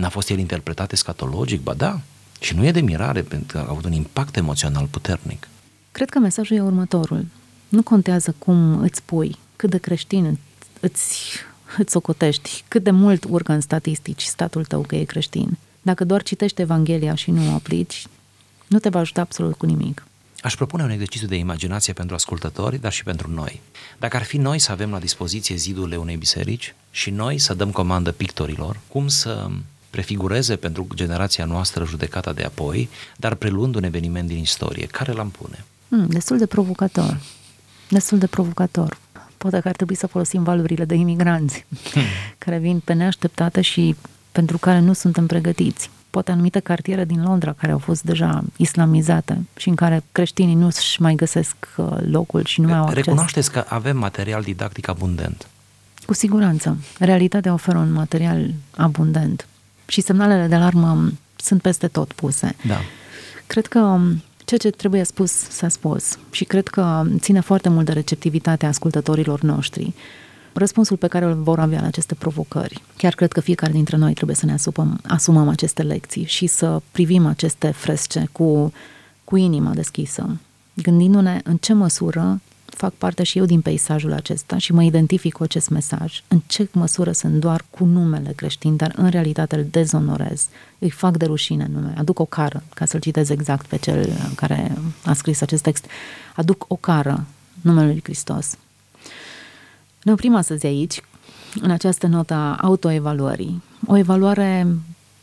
n-a 0.01 0.09
fost 0.09 0.31
el 0.31 0.39
interpretat 0.39 0.93
escatologic, 0.93 1.61
ba 1.61 1.75
da, 1.75 2.01
și 2.41 2.55
nu 2.55 2.67
e 2.67 2.71
de 2.71 2.81
mirare, 2.81 3.23
pentru 3.23 3.57
că 3.57 3.65
a 3.67 3.71
avut 3.71 3.85
un 3.85 3.93
impact 3.93 4.37
emoțional 4.37 4.87
puternic. 4.87 5.49
Cred 5.93 6.11
că 6.11 6.19
mesajul 6.19 6.57
e 6.57 6.61
următorul. 6.61 7.27
Nu 7.69 7.83
contează 7.83 8.35
cum 8.39 8.79
îți 8.79 9.03
pui, 9.03 9.37
cât 9.57 9.71
de 9.71 9.79
creștin 9.79 10.39
îți, 10.81 11.31
îți 11.79 11.93
socotești, 11.93 12.65
cât 12.69 12.83
de 12.83 12.91
mult 12.91 13.25
urcă 13.29 13.53
în 13.53 13.61
statistici 13.61 14.23
statul 14.23 14.65
tău 14.65 14.81
că 14.81 14.97
e 14.97 15.05
creștin. 15.05 15.59
Dacă 15.83 16.05
doar 16.05 16.23
citești 16.23 16.61
Evanghelia 16.61 17.15
și 17.15 17.31
nu 17.31 17.51
o 17.51 17.55
aplici, 17.55 18.07
nu 18.67 18.79
te 18.79 18.89
va 18.89 18.99
ajuta 18.99 19.21
absolut 19.21 19.55
cu 19.55 19.67
nimic. 19.67 20.05
Aș 20.41 20.55
propune 20.55 20.83
un 20.83 20.91
exercițiu 20.91 21.27
de 21.27 21.37
imaginație 21.37 21.93
pentru 21.93 22.15
ascultători, 22.15 22.81
dar 22.81 22.93
și 22.93 23.03
pentru 23.03 23.31
noi. 23.31 23.61
Dacă 23.99 24.17
ar 24.17 24.23
fi 24.23 24.37
noi 24.37 24.59
să 24.59 24.73
avem 24.73 24.91
la 24.91 24.99
dispoziție 24.99 25.57
zidurile 25.57 25.97
unei 25.97 26.17
biserici 26.17 26.75
și 26.91 27.11
noi 27.11 27.39
să 27.39 27.55
dăm 27.55 27.71
comandă 27.71 28.13
pictorilor, 28.13 28.81
cum 28.89 29.09
să 29.09 29.51
prefigureze 29.91 30.57
pentru 30.57 30.87
generația 30.95 31.45
noastră 31.45 31.85
judecata 31.85 32.33
de 32.33 32.43
apoi, 32.43 32.89
dar 33.17 33.35
preluând 33.35 33.75
un 33.75 33.83
eveniment 33.83 34.29
din 34.29 34.39
istorie, 34.39 34.87
care 34.87 35.13
l-am 35.13 35.31
pune? 35.31 35.65
Hmm, 35.89 36.07
destul 36.07 36.39
de 36.39 36.47
provocator. 36.47 37.21
Destul 37.89 38.19
de 38.19 38.27
provocator. 38.27 38.99
Poate 39.37 39.61
că 39.61 39.69
ar 39.69 39.77
trebui 39.77 39.95
să 39.95 40.07
folosim 40.07 40.43
valurile 40.43 40.85
de 40.85 40.95
imigranți 40.95 41.65
hmm. 41.93 42.03
care 42.45 42.59
vin 42.59 42.81
pe 42.85 42.93
neașteptate 42.93 43.61
și 43.61 43.97
pentru 44.33 44.59
care 44.59 44.79
nu 44.79 44.93
suntem 44.93 45.27
pregătiți 45.27 45.91
poate 46.11 46.31
anumite 46.31 46.59
cartiere 46.59 47.05
din 47.05 47.23
Londra 47.23 47.53
care 47.53 47.73
au 47.73 47.79
fost 47.79 48.03
deja 48.03 48.45
islamizate 48.57 49.47
și 49.57 49.69
în 49.69 49.75
care 49.75 50.03
creștinii 50.13 50.55
nu 50.55 50.67
își 50.67 51.03
mai 51.03 51.15
găsesc 51.15 51.57
uh, 51.77 51.97
locul 52.01 52.45
și 52.45 52.61
nu 52.61 52.69
mai 52.69 52.77
au 52.77 52.85
acces. 52.85 53.05
Recunoașteți 53.05 53.51
că 53.51 53.65
avem 53.69 53.97
material 53.97 54.43
didactic 54.43 54.89
abundent. 54.89 55.49
Cu 56.07 56.15
siguranță. 56.15 56.77
Realitatea 56.99 57.53
oferă 57.53 57.79
un 57.79 57.93
material 57.93 58.55
abundent 58.77 59.47
și 59.91 60.01
semnalele 60.01 60.47
de 60.47 60.55
alarmă 60.55 61.13
sunt 61.37 61.63
peste 61.63 61.89
tot 61.89 62.13
puse. 62.13 62.57
Da. 62.67 62.81
Cred 63.47 63.67
că 63.67 63.79
um, 63.79 64.23
ceea 64.45 64.61
ce 64.61 64.71
trebuie 64.71 65.05
spus 65.05 65.31
s-a 65.33 65.69
spus 65.69 66.19
și 66.31 66.45
cred 66.45 66.69
că 66.69 67.05
ține 67.19 67.41
foarte 67.41 67.69
mult 67.69 67.87
de 67.87 67.93
receptivitatea 67.93 68.69
ascultătorilor 68.69 69.41
noștri 69.41 69.95
răspunsul 70.53 70.97
pe 70.97 71.07
care 71.07 71.25
îl 71.25 71.35
vor 71.35 71.59
avea 71.59 71.81
la 71.81 71.87
aceste 71.87 72.15
provocări. 72.15 72.83
Chiar 72.97 73.15
cred 73.15 73.33
că 73.33 73.41
fiecare 73.41 73.73
dintre 73.73 73.97
noi 73.97 74.15
trebuie 74.15 74.37
să 74.37 74.47
ne 74.47 74.53
asumăm, 74.53 75.01
asumăm 75.07 75.49
aceste 75.49 75.83
lecții 75.83 76.25
și 76.25 76.47
să 76.47 76.83
privim 76.93 77.27
aceste 77.27 77.71
fresce 77.71 78.29
cu, 78.33 78.73
cu 79.25 79.37
inima 79.37 79.71
deschisă, 79.75 80.37
gândindu-ne 80.75 81.41
în 81.45 81.57
ce 81.57 81.73
măsură 81.73 82.41
fac 82.81 82.93
parte 82.93 83.23
și 83.23 83.39
eu 83.39 83.45
din 83.45 83.61
peisajul 83.61 84.13
acesta 84.13 84.59
și 84.59 84.73
mă 84.73 84.83
identific 84.83 85.33
cu 85.33 85.43
acest 85.43 85.69
mesaj, 85.69 86.23
în 86.29 86.43
ce 86.47 86.69
măsură 86.73 87.13
sunt 87.13 87.35
doar 87.35 87.65
cu 87.71 87.85
numele 87.85 88.33
creștin, 88.33 88.77
dar 88.77 88.93
în 88.97 89.09
realitate 89.09 89.57
îl 89.57 89.67
dezonorez, 89.71 90.49
îi 90.79 90.91
fac 90.91 91.17
de 91.17 91.25
rușine 91.25 91.69
nume, 91.73 91.95
aduc 91.97 92.19
o 92.19 92.25
cară, 92.25 92.63
ca 92.75 92.85
să-l 92.85 93.01
citez 93.01 93.29
exact 93.29 93.67
pe 93.67 93.77
cel 93.77 94.13
care 94.35 94.73
a 95.05 95.13
scris 95.13 95.41
acest 95.41 95.63
text, 95.63 95.87
aduc 96.35 96.65
o 96.69 96.77
cară 96.77 97.27
numele 97.61 97.87
lui 97.87 98.01
Hristos. 98.03 98.57
Ne 100.03 100.13
oprim 100.13 100.35
astăzi 100.35 100.67
aici, 100.67 101.03
în 101.61 101.71
această 101.71 102.07
notă 102.07 102.35
a 102.35 102.57
autoevaluării. 102.57 103.63
O 103.87 103.97
evaluare 103.97 104.67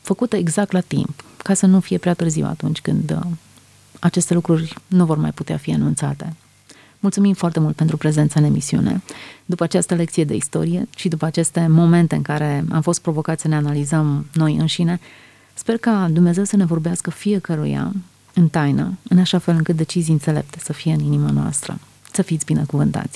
făcută 0.01 0.35
exact 0.35 0.71
la 0.71 0.79
timp, 0.79 1.23
ca 1.37 1.53
să 1.53 1.65
nu 1.65 1.79
fie 1.79 1.97
prea 1.97 2.13
târziu 2.13 2.45
atunci 2.45 2.81
când 2.81 3.11
uh, 3.11 3.31
aceste 3.99 4.33
lucruri 4.33 4.73
nu 4.87 5.05
vor 5.05 5.17
mai 5.17 5.31
putea 5.31 5.57
fi 5.57 5.73
anunțate. 5.73 6.35
Mulțumim 6.99 7.33
foarte 7.33 7.59
mult 7.59 7.75
pentru 7.75 7.97
prezența 7.97 8.39
în 8.39 8.45
emisiune. 8.45 9.01
După 9.45 9.63
această 9.63 9.95
lecție 9.95 10.23
de 10.23 10.35
istorie 10.35 10.87
și 10.95 11.07
după 11.07 11.25
aceste 11.25 11.67
momente 11.69 12.15
în 12.15 12.21
care 12.21 12.65
am 12.71 12.81
fost 12.81 13.01
provocați 13.01 13.41
să 13.41 13.47
ne 13.47 13.55
analizăm 13.55 14.25
noi 14.33 14.55
înșine, 14.55 14.99
sper 15.53 15.77
ca 15.77 16.09
Dumnezeu 16.11 16.43
să 16.43 16.55
ne 16.55 16.65
vorbească 16.65 17.09
fiecăruia 17.09 17.91
în 18.33 18.47
taină, 18.47 18.97
în 19.09 19.19
așa 19.19 19.37
fel 19.37 19.55
încât 19.55 19.75
decizii 19.75 20.13
înțelepte 20.13 20.57
să 20.63 20.73
fie 20.73 20.93
în 20.93 20.99
inima 20.99 21.29
noastră. 21.31 21.79
Să 22.11 22.21
fiți 22.21 22.45
binecuvântați! 22.45 23.15